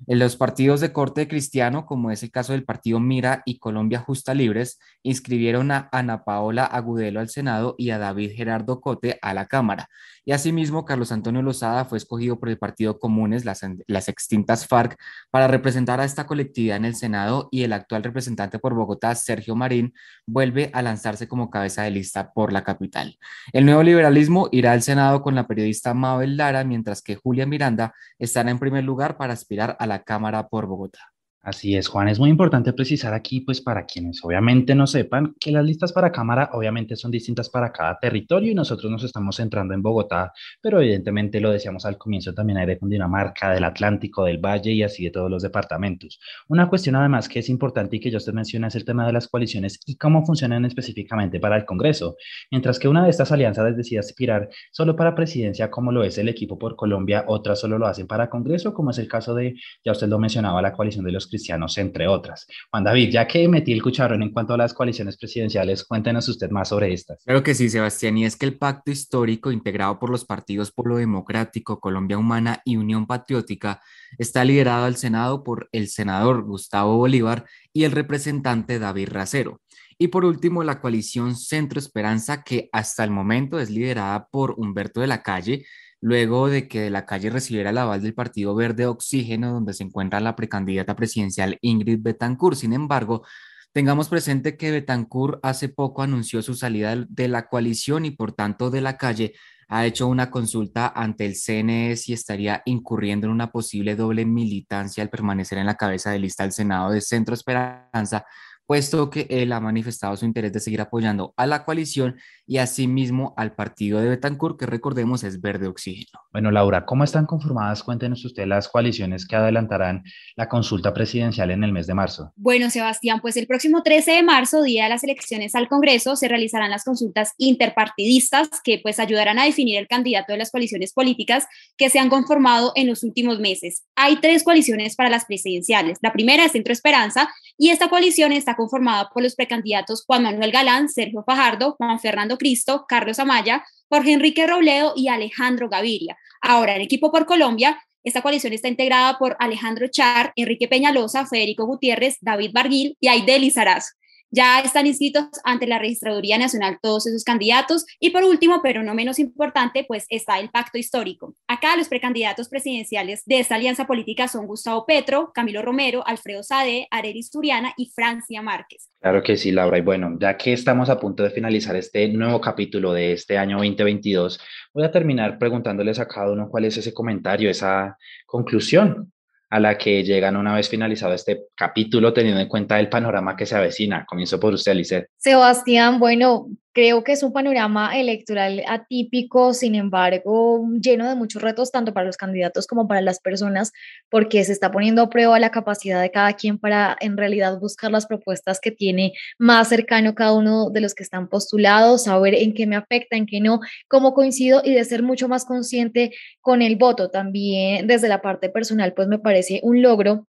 En 0.07 0.19
los 0.19 0.35
partidos 0.35 0.81
de 0.81 0.91
corte 0.91 1.27
cristiano, 1.27 1.85
como 1.85 2.11
es 2.11 2.23
el 2.23 2.31
caso 2.31 2.53
del 2.53 2.63
partido 2.65 2.99
Mira 2.99 3.41
y 3.45 3.59
Colombia 3.59 3.99
Justa 3.99 4.33
Libres, 4.33 4.79
inscribieron 5.03 5.71
a 5.71 5.89
Ana 5.91 6.23
Paola 6.23 6.65
Agudelo 6.65 7.19
al 7.19 7.29
Senado 7.29 7.75
y 7.77 7.91
a 7.91 7.97
David 7.97 8.31
Gerardo 8.35 8.81
Cote 8.81 9.17
a 9.21 9.33
la 9.33 9.47
Cámara. 9.47 9.89
Y 10.27 10.31
asimismo, 10.31 10.85
Carlos 10.85 11.11
Antonio 11.11 11.43
Lozada 11.43 11.85
fue 11.85 11.99
escogido 11.99 12.39
por 12.39 12.49
el 12.49 12.57
Partido 12.57 12.97
Comunes, 12.97 13.45
las, 13.45 13.61
las 13.85 14.09
extintas 14.09 14.67
FARC, 14.67 14.97
para 15.29 15.47
representar 15.47 15.99
a 15.99 16.05
esta 16.05 16.25
colectividad 16.25 16.77
en 16.77 16.85
el 16.85 16.95
Senado 16.95 17.47
y 17.51 17.63
el 17.63 17.73
actual 17.73 18.03
representante 18.03 18.57
por 18.57 18.73
Bogotá, 18.73 19.13
Sergio 19.13 19.55
Marín, 19.55 19.93
vuelve 20.25 20.71
a 20.73 20.81
lanzarse 20.81 21.27
como 21.27 21.51
cabeza 21.51 21.83
de 21.83 21.91
lista 21.91 22.33
por 22.33 22.51
la 22.51 22.63
capital. 22.63 23.19
El 23.53 23.65
nuevo 23.65 23.83
liberalismo 23.83 24.49
irá 24.51 24.71
al 24.71 24.81
Senado 24.81 25.21
con 25.21 25.35
la 25.35 25.47
periodista 25.47 25.93
Mabel 25.93 26.37
Lara, 26.37 26.63
mientras 26.63 27.03
que 27.03 27.15
Julia 27.15 27.45
Miranda 27.45 27.93
estará 28.17 28.49
en 28.49 28.57
primer 28.57 28.83
lugar 28.83 29.17
para 29.17 29.33
aspirar 29.33 29.77
a 29.79 29.84
la 29.85 30.03
Cámara 30.03 30.47
por 30.47 30.65
Bogotá. 30.67 31.14
Así 31.45 31.75
es, 31.75 31.87
Juan. 31.89 32.07
Es 32.07 32.17
muy 32.17 32.31
importante 32.31 32.73
precisar 32.73 33.13
aquí, 33.13 33.41
pues 33.41 33.61
para 33.61 33.85
quienes 33.85 34.19
obviamente 34.23 34.73
no 34.73 34.87
sepan, 34.87 35.35
que 35.39 35.51
las 35.51 35.63
listas 35.63 35.93
para 35.93 36.11
Cámara 36.11 36.49
obviamente 36.53 36.95
son 36.95 37.11
distintas 37.11 37.51
para 37.51 37.71
cada 37.71 37.99
territorio 37.99 38.51
y 38.51 38.55
nosotros 38.55 38.91
nos 38.91 39.03
estamos 39.03 39.35
centrando 39.35 39.75
en 39.75 39.83
Bogotá, 39.83 40.33
pero 40.59 40.81
evidentemente 40.81 41.39
lo 41.39 41.51
decíamos 41.51 41.85
al 41.85 41.99
comienzo 41.99 42.33
también 42.33 42.57
hay 42.57 42.65
de 42.65 42.79
Cundinamarca, 42.79 43.51
del 43.51 43.63
Atlántico, 43.63 44.25
del 44.25 44.39
Valle 44.39 44.71
y 44.71 44.81
así 44.81 45.03
de 45.03 45.11
todos 45.11 45.29
los 45.29 45.43
departamentos. 45.43 46.19
Una 46.47 46.67
cuestión 46.67 46.95
además 46.95 47.29
que 47.29 47.37
es 47.37 47.49
importante 47.49 47.97
y 47.97 47.99
que 47.99 48.09
yo 48.09 48.17
usted 48.17 48.33
menciona 48.33 48.69
es 48.69 48.75
el 48.75 48.83
tema 48.83 49.05
de 49.05 49.13
las 49.13 49.27
coaliciones 49.27 49.79
y 49.85 49.97
cómo 49.97 50.25
funcionan 50.25 50.65
específicamente 50.65 51.39
para 51.39 51.57
el 51.57 51.65
Congreso. 51.65 52.15
Mientras 52.49 52.79
que 52.79 52.87
una 52.87 53.03
de 53.03 53.11
estas 53.11 53.31
alianzas 53.31 53.77
decide 53.77 53.99
aspirar 53.99 54.49
solo 54.71 54.95
para 54.95 55.13
presidencia, 55.13 55.69
como 55.69 55.91
lo 55.91 56.03
es 56.03 56.17
el 56.17 56.27
equipo 56.27 56.57
por 56.57 56.75
Colombia, 56.75 57.23
otras 57.27 57.59
solo 57.59 57.77
lo 57.77 57.85
hacen 57.85 58.07
para 58.07 58.31
Congreso, 58.31 58.73
como 58.73 58.89
es 58.89 58.97
el 58.97 59.07
caso 59.07 59.35
de, 59.35 59.53
ya 59.83 59.91
usted 59.91 60.07
lo 60.07 60.17
mencionaba, 60.17 60.59
la 60.63 60.73
coalición 60.73 61.05
de 61.05 61.11
los 61.11 61.34
cristianos, 61.35 61.77
entre 61.77 62.07
otras. 62.07 62.47
Juan 62.71 62.83
David, 62.83 63.11
ya 63.11 63.27
que 63.27 63.47
metí 63.47 63.73
el 63.73 63.83
cucharón 63.83 64.23
en 64.23 64.31
cuanto 64.31 64.53
a 64.53 64.57
las 64.57 64.73
coaliciones 64.73 65.17
presidenciales, 65.17 65.83
cuéntenos 65.83 66.27
usted 66.29 66.49
más 66.49 66.69
sobre 66.69 66.93
estas. 66.93 67.23
Claro 67.25 67.43
que 67.43 67.53
sí, 67.53 67.69
Sebastián, 67.69 68.17
y 68.17 68.25
es 68.25 68.35
que 68.35 68.45
el 68.45 68.57
pacto 68.57 68.91
histórico 68.91 69.51
integrado 69.51 69.99
por 69.99 70.09
los 70.09 70.23
partidos 70.25 70.71
Polo 70.71 70.97
Democrático, 70.97 71.79
Colombia 71.79 72.17
Humana 72.17 72.61
y 72.63 72.77
Unión 72.77 73.05
Patriótica 73.05 73.81
está 74.17 74.45
liderado 74.45 74.85
al 74.85 74.95
Senado 74.95 75.43
por 75.43 75.67
el 75.71 75.89
senador 75.89 76.43
Gustavo 76.43 76.97
Bolívar 76.97 77.45
y 77.73 77.83
el 77.83 77.91
representante 77.91 78.79
David 78.79 79.09
Racero. 79.09 79.61
Y 79.97 80.09
por 80.09 80.25
último, 80.25 80.63
la 80.63 80.81
coalición 80.81 81.35
Centro 81.35 81.79
Esperanza, 81.79 82.43
que 82.43 82.69
hasta 82.73 83.03
el 83.03 83.11
momento 83.11 83.59
es 83.59 83.69
liderada 83.69 84.27
por 84.27 84.55
Humberto 84.57 84.99
de 84.99 85.07
la 85.07 85.23
Calle, 85.23 85.65
luego 86.05 86.49
de 86.49 86.67
que 86.67 86.81
de 86.81 86.91
la 86.91 87.07
calle 87.07 87.31
recibiera 87.31 87.71
el 87.71 87.79
aval 87.79 87.99
del 87.99 88.13
Partido 88.13 88.53
Verde 88.53 88.85
Oxígeno, 88.85 89.51
donde 89.51 89.73
se 89.73 89.83
encuentra 89.83 90.19
la 90.19 90.35
precandidata 90.35 90.95
presidencial 90.95 91.57
Ingrid 91.61 91.97
Betancourt. 91.99 92.57
Sin 92.57 92.73
embargo, 92.73 93.25
tengamos 93.71 94.07
presente 94.07 94.55
que 94.55 94.69
Betancourt 94.69 95.39
hace 95.41 95.67
poco 95.67 96.03
anunció 96.03 96.43
su 96.43 96.53
salida 96.53 96.95
de 97.09 97.27
la 97.27 97.47
coalición 97.47 98.05
y 98.05 98.11
por 98.11 98.33
tanto 98.33 98.69
de 98.69 98.81
la 98.81 98.97
calle 98.97 99.33
ha 99.67 99.87
hecho 99.87 100.05
una 100.05 100.29
consulta 100.29 100.93
ante 100.95 101.25
el 101.25 101.33
CNE 101.33 101.95
si 101.95 102.13
estaría 102.13 102.61
incurriendo 102.65 103.25
en 103.25 103.33
una 103.33 103.51
posible 103.51 103.95
doble 103.95 104.25
militancia 104.25 105.01
al 105.01 105.09
permanecer 105.09 105.57
en 105.57 105.65
la 105.65 105.73
cabeza 105.73 106.11
de 106.11 106.19
lista 106.19 106.43
del 106.43 106.51
Senado 106.51 106.91
de 106.91 107.01
Centro 107.01 107.33
Esperanza 107.33 108.27
puesto 108.65 109.09
que 109.09 109.27
él 109.29 109.51
ha 109.53 109.59
manifestado 109.59 110.15
su 110.17 110.25
interés 110.25 110.51
de 110.53 110.59
seguir 110.59 110.81
apoyando 110.81 111.33
a 111.37 111.45
la 111.45 111.63
coalición 111.63 112.17
y 112.47 112.57
asimismo 112.57 113.33
al 113.37 113.55
partido 113.55 113.99
de 113.99 114.09
Betancourt, 114.09 114.59
que 114.59 114.65
recordemos 114.65 115.23
es 115.23 115.41
verde 115.41 115.67
oxígeno. 115.67 116.19
Bueno, 116.31 116.51
Laura, 116.51 116.85
¿cómo 116.85 117.03
están 117.03 117.25
conformadas? 117.25 117.83
Cuéntenos 117.83 118.23
usted 118.23 118.45
las 118.45 118.67
coaliciones 118.67 119.27
que 119.27 119.35
adelantarán 119.35 120.03
la 120.35 120.47
consulta 120.47 120.93
presidencial 120.93 121.51
en 121.51 121.63
el 121.63 121.71
mes 121.71 121.87
de 121.87 121.93
marzo. 121.93 122.31
Bueno, 122.35 122.69
Sebastián, 122.69 123.19
pues 123.21 123.37
el 123.37 123.47
próximo 123.47 123.81
13 123.83 124.11
de 124.11 124.23
marzo, 124.23 124.61
día 124.61 124.83
de 124.83 124.89
las 124.89 125.03
elecciones 125.03 125.55
al 125.55 125.67
Congreso, 125.67 126.15
se 126.15 126.27
realizarán 126.27 126.69
las 126.69 126.83
consultas 126.83 127.33
interpartidistas 127.37 128.49
que 128.63 128.79
pues 128.81 128.99
ayudarán 128.99 129.39
a 129.39 129.45
definir 129.45 129.77
el 129.77 129.87
candidato 129.87 130.33
de 130.33 130.39
las 130.39 130.51
coaliciones 130.51 130.93
políticas 130.93 131.47
que 131.77 131.89
se 131.89 131.99
han 131.99 132.09
conformado 132.09 132.73
en 132.75 132.87
los 132.87 133.03
últimos 133.03 133.39
meses. 133.39 133.83
Hay 133.95 134.17
tres 134.17 134.43
coaliciones 134.43 134.95
para 134.95 135.09
las 135.09 135.25
presidenciales. 135.25 135.97
La 136.01 136.13
primera 136.13 136.45
es 136.45 136.51
Centro 136.51 136.73
Esperanza 136.73 137.29
y 137.57 137.69
esta 137.69 137.89
coalición 137.89 138.31
está 138.31 138.55
conformada 138.55 139.09
por 139.13 139.23
los 139.23 139.35
precandidatos 139.35 140.03
Juan 140.05 140.23
Manuel 140.23 140.51
Galán, 140.51 140.89
Sergio 140.89 141.23
Fajardo, 141.23 141.75
Juan 141.77 141.99
Fernando 141.99 142.34
Cristo, 142.37 142.85
Carlos 142.87 143.19
Amaya, 143.19 143.63
Jorge 143.89 144.13
Enrique 144.13 144.47
Robledo 144.47 144.93
y 144.95 145.07
Alejandro 145.07 145.69
Gaviria. 145.69 146.17
Ahora, 146.41 146.75
en 146.75 146.81
equipo 146.81 147.11
por 147.11 147.25
Colombia, 147.25 147.79
esta 148.03 148.21
coalición 148.21 148.53
está 148.53 148.67
integrada 148.67 149.17
por 149.17 149.35
Alejandro 149.39 149.87
Char, 149.87 150.31
Enrique 150.35 150.67
Peñalosa, 150.67 151.25
Federico 151.25 151.65
Gutiérrez, 151.65 152.17
David 152.21 152.51
Barguil 152.53 152.95
y 152.99 153.07
Aide 153.07 153.39
Lizarazo. 153.39 153.93
Ya 154.31 154.59
están 154.59 154.87
inscritos 154.87 155.25
ante 155.43 155.67
la 155.67 155.79
Registraduría 155.79 156.37
Nacional 156.37 156.79
todos 156.81 157.07
esos 157.07 157.23
candidatos. 157.23 157.85
Y 157.99 158.09
por 158.09 158.23
último, 158.23 158.59
pero 158.61 158.83
no 158.83 158.93
menos 158.93 159.19
importante, 159.19 159.85
pues 159.87 160.05
está 160.09 160.39
el 160.39 160.49
pacto 160.49 160.77
histórico. 160.77 161.35
Acá 161.47 161.77
los 161.77 161.87
precandidatos 161.87 162.49
presidenciales 162.49 163.23
de 163.25 163.39
esta 163.39 163.55
alianza 163.55 163.87
política 163.87 164.27
son 164.27 164.47
Gustavo 164.47 164.85
Petro, 164.85 165.31
Camilo 165.33 165.61
Romero, 165.61 166.05
Alfredo 166.05 166.43
Sade, 166.43 166.87
Arelis 166.91 167.29
Turiana 167.29 167.73
y 167.77 167.91
Francia 167.95 168.41
Márquez. 168.41 168.89
Claro 168.99 169.21
que 169.23 169.37
sí, 169.37 169.51
Laura. 169.51 169.77
Y 169.77 169.81
bueno, 169.81 170.17
ya 170.19 170.35
que 170.35 170.53
estamos 170.53 170.89
a 170.89 170.99
punto 170.99 171.23
de 171.23 171.29
finalizar 171.29 171.75
este 171.75 172.07
nuevo 172.09 172.41
capítulo 172.41 172.91
de 172.91 173.13
este 173.13 173.37
año 173.37 173.57
2022, 173.57 174.39
voy 174.73 174.83
a 174.83 174.91
terminar 174.91 175.37
preguntándoles 175.37 175.99
a 175.99 176.07
cada 176.07 176.31
uno 176.31 176.49
cuál 176.49 176.65
es 176.65 176.77
ese 176.77 176.93
comentario, 176.93 177.49
esa 177.49 177.97
conclusión 178.25 179.13
a 179.49 179.59
la 179.59 179.77
que 179.77 180.03
llegan 180.03 180.35
una 180.35 180.53
vez 180.53 180.69
finalizado 180.69 181.13
este 181.13 181.45
capítulo, 181.55 182.13
teniendo 182.13 182.41
en 182.41 182.47
cuenta 182.47 182.79
el 182.79 182.89
panorama 182.89 183.35
que 183.35 183.45
se 183.45 183.55
avecina. 183.55 184.05
Comienzo 184.05 184.39
por 184.39 184.53
usted, 184.53 184.71
Alice. 184.71 185.07
Sebastián, 185.17 185.99
bueno, 185.99 186.47
Creo 186.75 187.05
que 187.05 187.13
es 187.13 187.23
un 187.23 187.31
panorama 187.31 187.97
electoral 187.97 188.61
atípico, 188.67 189.53
sin 189.53 189.75
embargo, 189.75 190.61
lleno 190.81 191.07
de 191.07 191.15
muchos 191.15 191.41
retos, 191.41 191.71
tanto 191.71 191.93
para 191.93 192.05
los 192.05 192.17
candidatos 192.17 192.67
como 192.67 192.85
para 192.85 192.99
las 192.99 193.21
personas, 193.21 193.71
porque 194.09 194.43
se 194.43 194.51
está 194.51 194.71
poniendo 194.71 195.01
a 195.01 195.09
prueba 195.09 195.39
la 195.39 195.51
capacidad 195.51 196.01
de 196.01 196.11
cada 196.11 196.33
quien 196.33 196.59
para 196.59 196.97
en 196.99 197.15
realidad 197.15 197.57
buscar 197.61 197.91
las 197.91 198.05
propuestas 198.07 198.59
que 198.59 198.71
tiene 198.71 199.13
más 199.39 199.69
cercano 199.69 200.15
cada 200.15 200.33
uno 200.33 200.69
de 200.69 200.81
los 200.81 200.93
que 200.95 201.03
están 201.03 201.29
postulados, 201.29 202.03
saber 202.03 202.35
en 202.35 202.53
qué 202.53 202.67
me 202.67 202.75
afecta, 202.75 203.15
en 203.15 203.25
qué 203.25 203.39
no, 203.39 203.61
cómo 203.87 204.13
coincido 204.13 204.61
y 204.61 204.73
de 204.73 204.83
ser 204.83 205.01
mucho 205.01 205.29
más 205.29 205.45
consciente 205.45 206.11
con 206.41 206.61
el 206.61 206.75
voto. 206.75 207.09
También 207.09 207.87
desde 207.87 208.09
la 208.09 208.21
parte 208.21 208.49
personal, 208.49 208.93
pues 208.93 209.07
me 209.07 209.19
parece 209.19 209.61
un 209.63 209.81
logro 209.81 210.27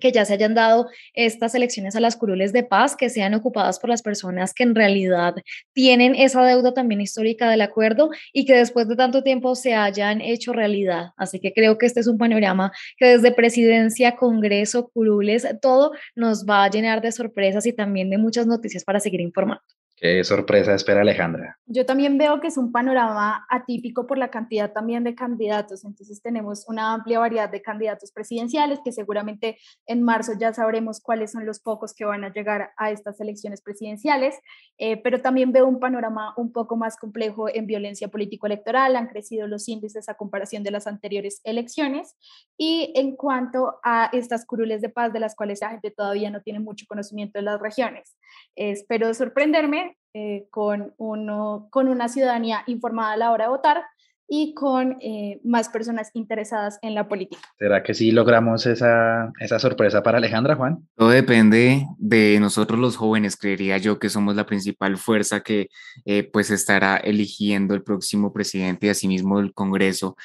que 0.00 0.12
ya 0.12 0.24
se 0.24 0.34
hayan 0.34 0.54
dado 0.54 0.88
estas 1.14 1.54
elecciones 1.54 1.96
a 1.96 2.00
las 2.00 2.16
curules 2.16 2.52
de 2.52 2.62
paz, 2.62 2.96
que 2.96 3.08
sean 3.08 3.34
ocupadas 3.34 3.78
por 3.78 3.90
las 3.90 4.02
personas 4.02 4.54
que 4.54 4.62
en 4.62 4.74
realidad 4.74 5.34
tienen 5.72 6.14
esa 6.14 6.44
deuda 6.44 6.74
también 6.74 7.00
histórica 7.00 7.48
del 7.50 7.62
acuerdo 7.62 8.10
y 8.32 8.44
que 8.44 8.54
después 8.54 8.88
de 8.88 8.96
tanto 8.96 9.22
tiempo 9.22 9.54
se 9.54 9.74
hayan 9.74 10.20
hecho 10.20 10.52
realidad. 10.52 11.10
Así 11.16 11.40
que 11.40 11.52
creo 11.52 11.78
que 11.78 11.86
este 11.86 12.00
es 12.00 12.06
un 12.06 12.18
panorama 12.18 12.72
que 12.96 13.06
desde 13.06 13.32
presidencia, 13.32 14.16
Congreso, 14.16 14.90
curules, 14.92 15.46
todo 15.60 15.92
nos 16.14 16.46
va 16.46 16.64
a 16.64 16.70
llenar 16.70 17.00
de 17.00 17.12
sorpresas 17.12 17.66
y 17.66 17.72
también 17.72 18.10
de 18.10 18.18
muchas 18.18 18.46
noticias 18.46 18.84
para 18.84 19.00
seguir 19.00 19.20
informando. 19.20 19.75
Qué 19.98 20.22
sorpresa 20.24 20.74
espera 20.74 21.00
Alejandra. 21.00 21.58
Yo 21.64 21.86
también 21.86 22.18
veo 22.18 22.38
que 22.38 22.48
es 22.48 22.58
un 22.58 22.70
panorama 22.70 23.46
atípico 23.48 24.06
por 24.06 24.18
la 24.18 24.30
cantidad 24.30 24.70
también 24.70 25.04
de 25.04 25.14
candidatos. 25.14 25.86
Entonces 25.86 26.20
tenemos 26.20 26.68
una 26.68 26.92
amplia 26.92 27.18
variedad 27.18 27.48
de 27.48 27.62
candidatos 27.62 28.12
presidenciales 28.12 28.78
que 28.84 28.92
seguramente 28.92 29.56
en 29.86 30.02
marzo 30.02 30.32
ya 30.38 30.52
sabremos 30.52 31.00
cuáles 31.00 31.32
son 31.32 31.46
los 31.46 31.60
pocos 31.60 31.94
que 31.94 32.04
van 32.04 32.24
a 32.24 32.32
llegar 32.32 32.72
a 32.76 32.90
estas 32.90 33.18
elecciones 33.20 33.62
presidenciales. 33.62 34.38
Eh, 34.76 34.98
pero 34.98 35.22
también 35.22 35.50
veo 35.50 35.66
un 35.66 35.80
panorama 35.80 36.34
un 36.36 36.52
poco 36.52 36.76
más 36.76 36.98
complejo 36.98 37.48
en 37.48 37.66
violencia 37.66 38.08
político-electoral. 38.08 38.96
Han 38.96 39.06
crecido 39.06 39.46
los 39.46 39.66
índices 39.66 40.10
a 40.10 40.14
comparación 40.14 40.62
de 40.62 40.72
las 40.72 40.86
anteriores 40.86 41.40
elecciones. 41.42 42.16
Y 42.58 42.92
en 42.96 43.16
cuanto 43.16 43.76
a 43.82 44.10
estas 44.12 44.44
curules 44.44 44.82
de 44.82 44.90
paz 44.90 45.14
de 45.14 45.20
las 45.20 45.34
cuales 45.34 45.62
la 45.62 45.70
gente 45.70 45.90
todavía 45.90 46.30
no 46.30 46.42
tiene 46.42 46.60
mucho 46.60 46.84
conocimiento 46.86 47.38
en 47.38 47.46
las 47.46 47.60
regiones, 47.60 48.14
espero 48.54 49.14
sorprenderme 49.14 49.85
eh, 50.18 50.46
con, 50.48 50.94
uno, 50.96 51.68
con 51.70 51.88
una 51.88 52.08
ciudadanía 52.08 52.62
informada 52.66 53.12
a 53.12 53.16
la 53.18 53.32
hora 53.32 53.44
de 53.44 53.50
votar 53.50 53.84
y 54.26 54.54
con 54.54 54.96
eh, 55.02 55.40
más 55.44 55.68
personas 55.68 56.10
interesadas 56.14 56.78
en 56.80 56.94
la 56.94 57.06
política. 57.06 57.42
¿Será 57.58 57.82
que 57.82 57.92
sí 57.92 58.12
logramos 58.12 58.64
esa, 58.64 59.30
esa 59.40 59.58
sorpresa 59.58 60.02
para 60.02 60.16
Alejandra, 60.16 60.56
Juan? 60.56 60.88
Todo 60.96 61.10
depende 61.10 61.86
de 61.98 62.40
nosotros 62.40 62.80
los 62.80 62.96
jóvenes, 62.96 63.36
creería 63.36 63.76
yo 63.76 63.98
que 63.98 64.08
somos 64.08 64.34
la 64.34 64.46
principal 64.46 64.96
fuerza 64.96 65.40
que 65.40 65.68
eh, 66.06 66.28
pues 66.32 66.50
estará 66.50 66.96
eligiendo 66.96 67.74
el 67.74 67.82
próximo 67.82 68.32
presidente 68.32 68.86
y 68.86 68.90
asimismo 68.90 69.38
el 69.38 69.52
Congreso. 69.52 70.16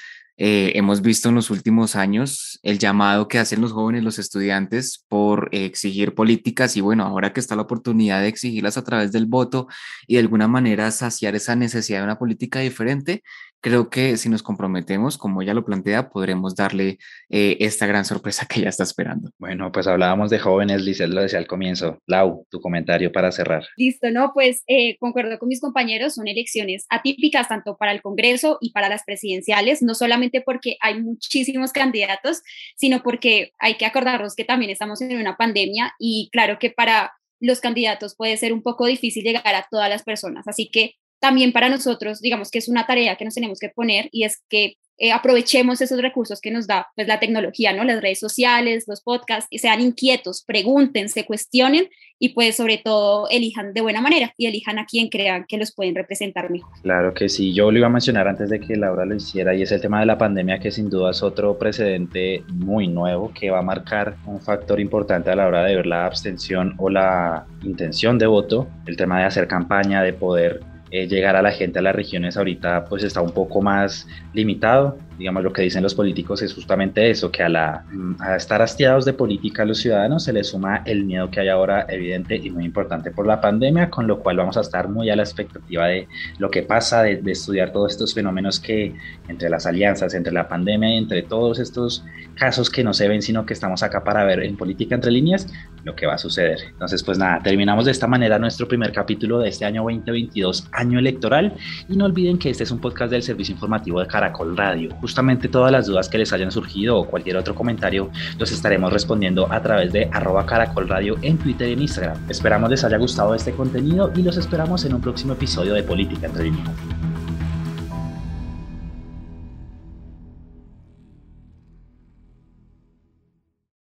Eh, 0.43 0.71
hemos 0.75 1.03
visto 1.03 1.29
en 1.29 1.35
los 1.35 1.51
últimos 1.51 1.95
años 1.95 2.59
el 2.63 2.79
llamado 2.79 3.27
que 3.27 3.37
hacen 3.37 3.61
los 3.61 3.73
jóvenes, 3.73 4.03
los 4.03 4.17
estudiantes, 4.17 5.05
por 5.07 5.49
exigir 5.51 6.15
políticas 6.15 6.75
y 6.75 6.81
bueno, 6.81 7.05
ahora 7.05 7.31
que 7.31 7.39
está 7.39 7.55
la 7.55 7.61
oportunidad 7.61 8.21
de 8.21 8.29
exigirlas 8.29 8.75
a 8.75 8.83
través 8.83 9.11
del 9.11 9.27
voto 9.27 9.67
y 10.07 10.15
de 10.15 10.21
alguna 10.21 10.47
manera 10.47 10.89
saciar 10.89 11.35
esa 11.35 11.55
necesidad 11.55 11.99
de 11.99 12.05
una 12.05 12.17
política 12.17 12.57
diferente, 12.57 13.21
creo 13.61 13.89
que 13.89 14.17
si 14.17 14.27
nos 14.27 14.43
comprometemos, 14.43 15.17
como 15.17 15.41
ella 15.41 15.53
lo 15.53 15.63
plantea, 15.63 16.09
podremos 16.09 16.55
darle 16.55 16.97
eh, 17.29 17.57
esta 17.59 17.85
gran 17.85 18.05
sorpresa 18.05 18.47
que 18.47 18.59
ella 18.59 18.69
está 18.69 18.83
esperando. 18.83 19.31
Bueno, 19.37 19.71
pues 19.71 19.87
hablábamos 19.87 20.29
de 20.31 20.39
jóvenes, 20.39 20.81
Lizeth 20.81 21.09
lo 21.09 21.21
decía 21.21 21.39
al 21.39 21.47
comienzo. 21.47 21.99
Lau, 22.07 22.45
tu 22.49 22.59
comentario 22.59 23.11
para 23.11 23.31
cerrar. 23.31 23.63
Listo, 23.77 24.09
¿no? 24.09 24.31
Pues 24.33 24.63
eh, 24.67 24.97
concuerdo 24.99 25.37
con 25.37 25.47
mis 25.47 25.61
compañeros, 25.61 26.15
son 26.15 26.27
elecciones 26.27 26.85
atípicas 26.89 27.47
tanto 27.47 27.77
para 27.77 27.91
el 27.91 28.01
Congreso 28.01 28.57
y 28.61 28.71
para 28.71 28.89
las 28.89 29.03
presidenciales, 29.03 29.81
no 29.81 29.93
solamente 29.93 30.41
porque 30.41 30.77
hay 30.81 31.01
muchísimos 31.01 31.71
candidatos, 31.71 32.41
sino 32.75 33.03
porque 33.03 33.51
hay 33.59 33.75
que 33.75 33.85
acordarnos 33.85 34.35
que 34.35 34.43
también 34.43 34.71
estamos 34.71 35.01
en 35.01 35.17
una 35.17 35.37
pandemia 35.37 35.93
y 35.99 36.29
claro 36.31 36.57
que 36.59 36.71
para 36.71 37.13
los 37.39 37.59
candidatos 37.59 38.15
puede 38.15 38.37
ser 38.37 38.53
un 38.53 38.61
poco 38.61 38.85
difícil 38.85 39.23
llegar 39.23 39.55
a 39.55 39.67
todas 39.69 39.89
las 39.89 40.03
personas. 40.03 40.47
Así 40.47 40.69
que 40.71 40.95
también 41.21 41.53
para 41.53 41.69
nosotros, 41.69 42.19
digamos 42.19 42.51
que 42.51 42.57
es 42.57 42.67
una 42.67 42.85
tarea 42.85 43.15
que 43.15 43.23
nos 43.23 43.35
tenemos 43.35 43.59
que 43.59 43.69
poner 43.69 44.09
y 44.11 44.23
es 44.23 44.43
que 44.49 44.75
eh, 44.97 45.11
aprovechemos 45.11 45.81
esos 45.81 45.99
recursos 45.99 46.41
que 46.41 46.51
nos 46.51 46.67
da 46.67 46.87
pues, 46.95 47.07
la 47.07 47.19
tecnología, 47.19 47.73
¿no? 47.73 47.83
Las 47.83 48.01
redes 48.01 48.19
sociales, 48.19 48.83
los 48.87 49.01
podcasts, 49.01 49.47
y 49.49 49.57
sean 49.57 49.81
inquietos, 49.81 50.43
pregunten, 50.45 51.09
se 51.09 51.25
cuestionen 51.25 51.87
y 52.19 52.29
pues 52.29 52.55
sobre 52.55 52.77
todo 52.77 53.27
elijan 53.29 53.73
de 53.73 53.81
buena 53.81 53.99
manera 53.99 54.31
y 54.37 54.45
elijan 54.45 54.77
a 54.77 54.85
quien 54.85 55.09
crean 55.09 55.45
que 55.47 55.57
los 55.57 55.73
pueden 55.73 55.95
representar 55.95 56.51
mejor. 56.51 56.69
Claro 56.83 57.15
que 57.15 57.29
sí, 57.29 57.51
yo 57.51 57.71
lo 57.71 57.79
iba 57.79 57.87
a 57.87 57.89
mencionar 57.89 58.27
antes 58.27 58.51
de 58.51 58.59
que 58.59 58.75
Laura 58.75 59.05
lo 59.05 59.15
hiciera 59.15 59.55
y 59.55 59.63
es 59.63 59.71
el 59.71 59.81
tema 59.81 60.01
de 60.01 60.05
la 60.05 60.19
pandemia 60.19 60.59
que 60.59 60.69
sin 60.69 60.87
duda 60.87 61.09
es 61.09 61.23
otro 61.23 61.57
precedente 61.57 62.43
muy 62.49 62.87
nuevo 62.87 63.31
que 63.33 63.49
va 63.49 63.57
a 63.57 63.63
marcar 63.63 64.17
un 64.27 64.39
factor 64.39 64.79
importante 64.79 65.31
a 65.31 65.35
la 65.35 65.47
hora 65.47 65.63
de 65.63 65.77
ver 65.77 65.87
la 65.87 66.05
abstención 66.05 66.75
o 66.77 66.91
la 66.91 67.47
intención 67.63 68.19
de 68.19 68.27
voto, 68.27 68.67
el 68.85 68.97
tema 68.97 69.17
de 69.17 69.25
hacer 69.25 69.47
campaña, 69.47 70.03
de 70.03 70.13
poder 70.13 70.70
eh, 70.91 71.07
llegar 71.07 71.37
a 71.37 71.41
la 71.41 71.51
gente 71.51 71.79
a 71.79 71.81
las 71.81 71.95
regiones 71.95 72.35
ahorita 72.35 72.83
pues 72.83 73.03
está 73.05 73.21
un 73.21 73.31
poco 73.31 73.61
más 73.61 74.07
limitado. 74.33 74.97
Digamos, 75.17 75.43
lo 75.43 75.53
que 75.53 75.61
dicen 75.61 75.83
los 75.83 75.95
políticos 75.95 76.41
es 76.41 76.53
justamente 76.53 77.09
eso, 77.09 77.31
que 77.31 77.43
a, 77.43 77.49
la, 77.49 77.85
a 78.19 78.35
estar 78.35 78.61
hastiados 78.61 79.05
de 79.05 79.13
política 79.13 79.63
a 79.63 79.65
los 79.65 79.77
ciudadanos 79.77 80.23
se 80.23 80.33
les 80.33 80.47
suma 80.47 80.81
el 80.85 81.05
miedo 81.05 81.29
que 81.29 81.39
hay 81.39 81.47
ahora 81.47 81.85
evidente 81.87 82.35
y 82.35 82.49
muy 82.49 82.65
importante 82.65 83.11
por 83.11 83.25
la 83.25 83.39
pandemia, 83.39 83.89
con 83.89 84.07
lo 84.07 84.19
cual 84.19 84.37
vamos 84.37 84.57
a 84.57 84.61
estar 84.61 84.89
muy 84.89 85.09
a 85.09 85.15
la 85.15 85.23
expectativa 85.23 85.87
de 85.87 86.07
lo 86.39 86.49
que 86.49 86.63
pasa, 86.63 87.03
de, 87.03 87.21
estudiar 87.31 87.71
todos 87.71 87.93
estos 87.93 88.13
fenómenos 88.13 88.59
que 88.59 88.93
entre 89.29 89.49
las 89.49 89.65
alianzas, 89.65 90.13
entre 90.13 90.33
la 90.33 90.47
pandemia 90.47 90.97
entre 90.97 91.21
todos 91.21 91.59
estos 91.59 92.03
casos 92.35 92.69
que 92.69 92.83
no 92.83 92.93
se 92.93 93.07
ven, 93.07 93.21
sino 93.21 93.45
que 93.45 93.53
estamos 93.53 93.83
acá 93.83 94.03
para 94.03 94.23
ver 94.23 94.43
en 94.43 94.57
política 94.57 94.95
entre 94.95 95.11
líneas 95.11 95.47
lo 95.83 95.95
que 95.95 96.05
va 96.05 96.15
a 96.15 96.17
suceder. 96.17 96.59
Entonces, 96.69 97.03
pues 97.03 97.17
nada, 97.17 97.39
terminamos 97.43 97.85
de 97.85 97.91
esta 97.91 98.07
manera 98.07 98.39
nuestro 98.39 98.67
primer 98.67 98.91
capítulo 98.91 99.39
de 99.39 99.49
este 99.49 99.65
año 99.65 99.83
2022 99.83 100.67
año 100.81 100.99
electoral. 100.99 101.53
Y 101.87 101.95
no 101.95 102.05
olviden 102.05 102.37
que 102.37 102.49
este 102.49 102.63
es 102.63 102.71
un 102.71 102.79
podcast 102.79 103.11
del 103.11 103.23
servicio 103.23 103.53
informativo 103.53 103.99
de 103.99 104.07
Caracol 104.07 104.57
Radio. 104.57 104.89
Justamente 104.99 105.47
todas 105.47 105.71
las 105.71 105.85
dudas 105.85 106.09
que 106.09 106.17
les 106.17 106.33
hayan 106.33 106.51
surgido 106.51 106.97
o 106.97 107.07
cualquier 107.07 107.37
otro 107.37 107.55
comentario 107.55 108.09
los 108.37 108.51
estaremos 108.51 108.91
respondiendo 108.91 109.51
a 109.51 109.61
través 109.61 109.93
de 109.93 110.09
arroba 110.11 110.45
Caracol 110.45 110.89
Radio 110.89 111.15
en 111.21 111.37
Twitter 111.37 111.69
y 111.69 111.73
en 111.73 111.81
Instagram. 111.81 112.17
Esperamos 112.29 112.69
les 112.69 112.83
haya 112.83 112.97
gustado 112.97 113.33
este 113.35 113.53
contenido 113.53 114.11
y 114.15 114.23
los 114.23 114.37
esperamos 114.37 114.83
en 114.85 114.95
un 114.95 115.01
próximo 115.01 115.33
episodio 115.33 115.73
de 115.73 115.83
Política 115.83 116.27
entre 116.27 116.45
líneas. 116.45 117.10